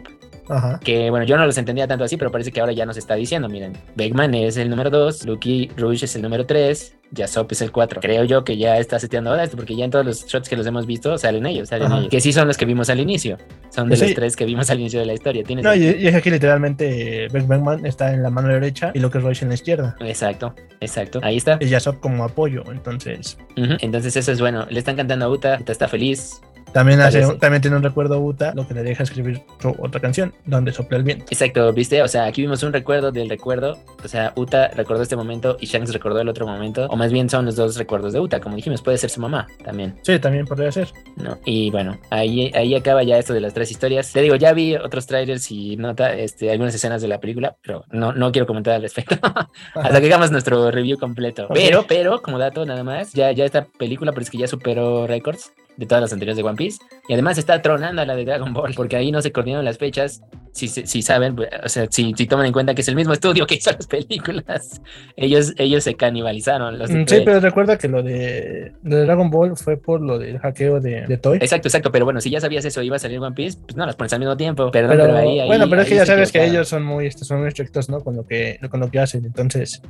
[0.49, 0.80] Ajá.
[0.80, 3.16] Que bueno, yo no los entendía tanto así, pero parece que ahora ya nos está
[3.16, 7.62] diciendo, miren, Beckman es el número 2, Lucky Rush es el número 3, Yasop es
[7.62, 7.99] el 4.
[8.01, 10.55] Creo yo que ya está seteando ahora esto, porque ya en todos los shots que
[10.55, 12.09] los hemos visto salen ellos, salen ellos.
[12.09, 13.38] Que sí son los que vimos al inicio.
[13.70, 14.05] Son de sí.
[14.05, 15.43] los tres que vimos al inicio de la historia.
[15.43, 18.99] ¿Tienes no, y, y, es aquí literalmente Beck Beckman está en la mano derecha y
[18.99, 19.95] Lucky Rush en la izquierda.
[19.99, 21.20] Exacto, exacto.
[21.22, 21.57] Ahí está.
[21.59, 23.38] Y Yasop como apoyo, entonces.
[23.57, 23.78] Uh -huh.
[23.82, 24.66] Entonces eso es bueno.
[24.70, 26.41] Le están cantando a Uta, Uta está feliz.
[26.74, 30.34] También, hace, también tiene un recuerdo Uta, lo que le deja escribir su otra canción,
[30.45, 31.26] donde sopla el viento.
[31.30, 35.15] Exacto, viste, o sea, aquí vimos un recuerdo del recuerdo, o sea, Uta recordó este
[35.15, 38.19] momento y Shanks recordó el otro momento, o más bien son los dos recuerdos de
[38.19, 39.95] Uta, como dijimos, puede ser su mamá también.
[40.03, 40.89] Sí, también podría ser.
[41.17, 44.11] No, y bueno, ahí, ahí acaba ya esto de las tres historias.
[44.11, 47.84] Te digo, ya vi otros trailers y nota este, algunas escenas de la película, pero
[47.91, 49.15] no, no quiero comentar al respecto
[49.76, 51.47] hasta que hagamos nuestro review completo.
[51.53, 55.07] Pero, pero, como dato nada más, ya, ya esta película, pero es que ya superó
[55.07, 56.80] récords de todas las anteriores de One Piece.
[57.07, 59.78] Y además está tronando a la de Dragon Ball, porque ahí no se coordinaron las
[59.78, 60.22] fechas.
[60.52, 63.47] Si, si saben, o sea, si, si, toman en cuenta que es el mismo estudio
[63.47, 64.82] que hizo las películas,
[65.16, 66.78] ellos, ellos se canibalizaron.
[66.78, 70.82] Los sí, pero recuerda que lo de, de, Dragon Ball fue por lo del hackeo
[70.82, 71.38] de, de, Toy.
[71.38, 73.86] Exacto, exacto, pero bueno, si ya sabías eso, iba a salir One Piece, pues no,
[73.86, 74.70] las pones al mismo tiempo.
[74.72, 76.84] Perdón, pero, pero ahí, ahí, Bueno, pero es que ya sabes que, que ellos son
[76.84, 78.02] muy, son muy estrictos, ¿no?
[78.02, 79.24] Con lo que, con lo que hacen.
[79.24, 79.82] Entonces,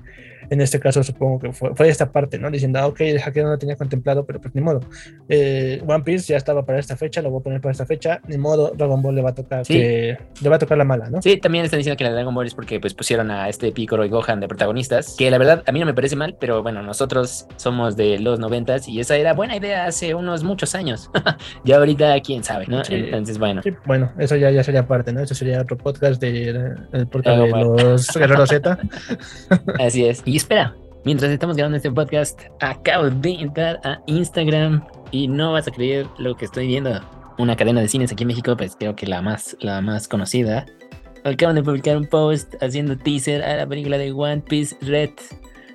[0.52, 2.52] en este caso supongo que fue, fue esta parte, ¿no?
[2.52, 4.82] Diciendo, ah, ok, el hackeo no lo tenía contemplado, pero pues ni modo.
[5.30, 8.20] Eh, One Piece ya estaba para esta fecha, lo voy a poner para esta fecha,
[8.28, 9.76] ni modo, Dragon Ball le va a tocar, sí.
[9.76, 11.22] que, le va a tocar la mala, ¿no?
[11.22, 14.06] Sí, también están diciendo que la Dragon Ball es porque pues pusieron a este Piccolo
[14.06, 16.84] y Gohan de protagonistas, que la verdad a mí no me parece mal, pero bueno,
[16.84, 21.10] nosotros somos de los noventas y esa era buena idea hace unos muchos años.
[21.66, 22.84] ya ahorita quién sabe, ¿no?
[22.84, 22.96] Sí.
[22.96, 23.62] Entonces, bueno.
[23.64, 25.22] Sí, bueno, eso ya, ya sería parte, ¿no?
[25.22, 28.78] Eso sería otro podcast de, de, de, de los Guerreros Z.
[29.80, 30.22] Así es.
[30.26, 35.68] Y espera, Mientras estamos grabando este podcast, acabo de entrar a Instagram y no vas
[35.68, 37.02] a creer lo que estoy viendo.
[37.42, 40.68] Una cadena de cines aquí en México, pues creo que la más, la más conocida.
[41.24, 45.10] Acaban de publicar un post haciendo teaser a la película de One Piece Red.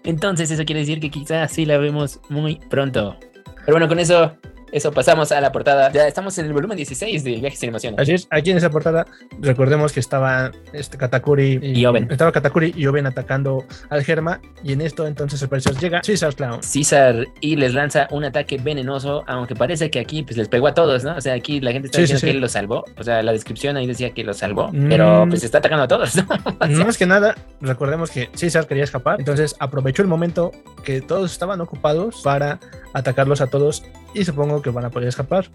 [0.04, 3.16] Entonces eso quiere decir que quizás sí la vemos muy pronto.
[3.64, 4.36] Pero bueno, con eso
[4.72, 5.90] eso, pasamos a la portada.
[5.92, 8.00] Ya estamos en el volumen 16 de Viajes en Emociones.
[8.00, 9.06] Así es, aquí en esa portada,
[9.40, 12.10] recordemos que estaba este Katakuri y, y Oben.
[12.10, 14.40] Estaba Katakuri y Oben atacando al Germa.
[14.62, 16.62] Y en esto, entonces, al parecer llega César Clown.
[16.62, 20.74] César y les lanza un ataque venenoso, aunque parece que aquí pues les pegó a
[20.74, 21.16] todos, ¿no?
[21.16, 22.32] O sea, aquí la gente está sí, diciendo sí, sí.
[22.32, 22.84] que él lo salvó.
[22.98, 24.88] O sea, la descripción ahí decía que lo salvó, mm.
[24.88, 26.26] pero pues está atacando a todos, ¿no?
[26.60, 30.52] o sea, Más que nada, recordemos que César quería escapar, entonces aprovechó el momento
[30.84, 32.58] que todos estaban ocupados para
[32.92, 35.46] atacarlos a todos y supongo que van a poder escapar.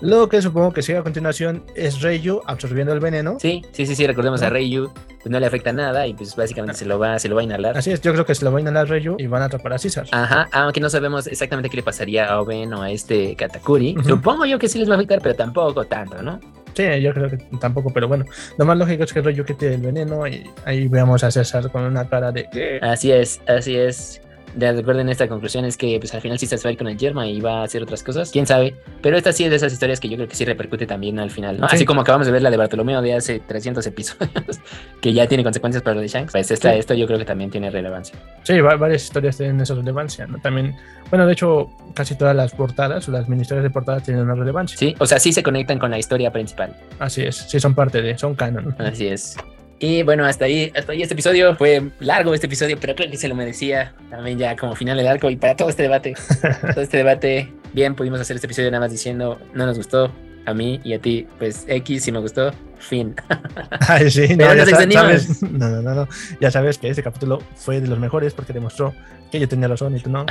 [0.00, 3.36] Lo que supongo que sigue a continuación es Reiyu absorbiendo el veneno.
[3.38, 6.78] Sí, sí, sí, sí, recordemos a Reiyu, pues no le afecta nada y pues básicamente
[6.78, 7.76] se lo va, se lo va a inhalar.
[7.76, 9.74] Así es, yo creo que se lo va a inhalar Reiyu y van a atrapar
[9.74, 10.06] a César.
[10.12, 13.94] Ajá, aunque no sabemos exactamente qué le pasaría a Oben o a este Katakuri.
[14.06, 16.40] Supongo yo que sí les va a afectar, pero tampoco tanto, ¿no?
[16.72, 18.24] Sí, yo creo que tampoco, pero bueno,
[18.56, 21.82] lo más lógico es que Reiyu quite el veneno y ahí veamos a César con
[21.82, 22.78] una cara de...
[22.80, 24.22] Así es, así es
[24.54, 26.88] de recuerden esta conclusión es que pues al final sí se va a ir con
[26.88, 29.56] el yerma y va a hacer otras cosas, quién sabe, pero esta sí es de
[29.56, 31.66] esas historias que yo creo que sí repercute también al final, ¿no?
[31.66, 34.60] Así como acabamos de ver la de Bartolomeo de hace 300 episodios,
[35.00, 37.50] que ya tiene consecuencias para lo de Shanks, pues esta, esto yo creo que también
[37.50, 38.18] tiene relevancia.
[38.42, 40.38] Sí, varias historias tienen esa relevancia, ¿no?
[40.38, 40.74] También,
[41.10, 44.34] bueno, de hecho, casi todas las portadas o las mini historias de portadas tienen una
[44.34, 44.76] relevancia.
[44.76, 46.76] Sí, o sea, sí se conectan con la historia principal.
[46.98, 48.74] Así es, sí son parte de, son canon.
[48.78, 49.36] Así es.
[49.82, 51.56] Y bueno, hasta ahí, hasta ahí este episodio.
[51.56, 55.08] Fue largo este episodio, pero creo que se lo merecía también ya como final del
[55.08, 55.30] arco.
[55.30, 56.14] Y para todo este debate,
[56.74, 60.12] todo este debate, bien, pudimos hacer este episodio nada más diciendo, no nos gustó.
[60.46, 63.14] A mí y a ti, pues X si me gustó, fin.
[63.88, 66.08] Ay, sí, no, ya sabes, no, no, no, no,
[66.40, 68.94] ya sabes que este capítulo fue de los mejores porque demostró
[69.30, 70.24] que yo tenía razón y tú no.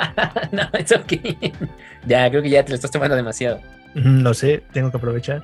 [0.52, 1.12] no, es ok.
[2.06, 3.60] Ya, creo que ya te lo estás tomando demasiado.
[3.94, 5.42] Lo sé, tengo que aprovechar.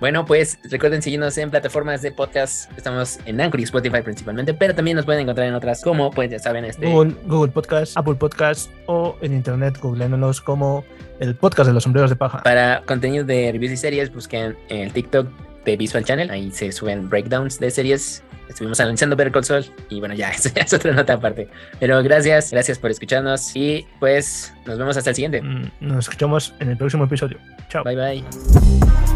[0.00, 2.70] Bueno, pues recuerden seguirnos en plataformas de podcast.
[2.76, 6.30] Estamos en Anchor y Spotify principalmente, pero también nos pueden encontrar en otras como, pues
[6.30, 6.86] ya saben, este...
[6.90, 10.84] Google, Google Podcast, Apple Podcast o en internet googleenos como
[11.20, 12.42] el podcast de los sombreros de paja.
[12.42, 15.28] Para contenido de reviews y series, busquen el TikTok
[15.64, 16.30] de Visual Channel.
[16.30, 18.22] Ahí se suben breakdowns de series.
[18.48, 21.48] Estuvimos analizando Better Call Saul y bueno, ya, eso es otra nota aparte.
[21.80, 25.42] Pero gracias, gracias por escucharnos y pues nos vemos hasta el siguiente.
[25.42, 27.38] Mm, nos escuchamos en el próximo episodio.
[27.68, 27.82] Chao.
[27.84, 29.15] Bye bye.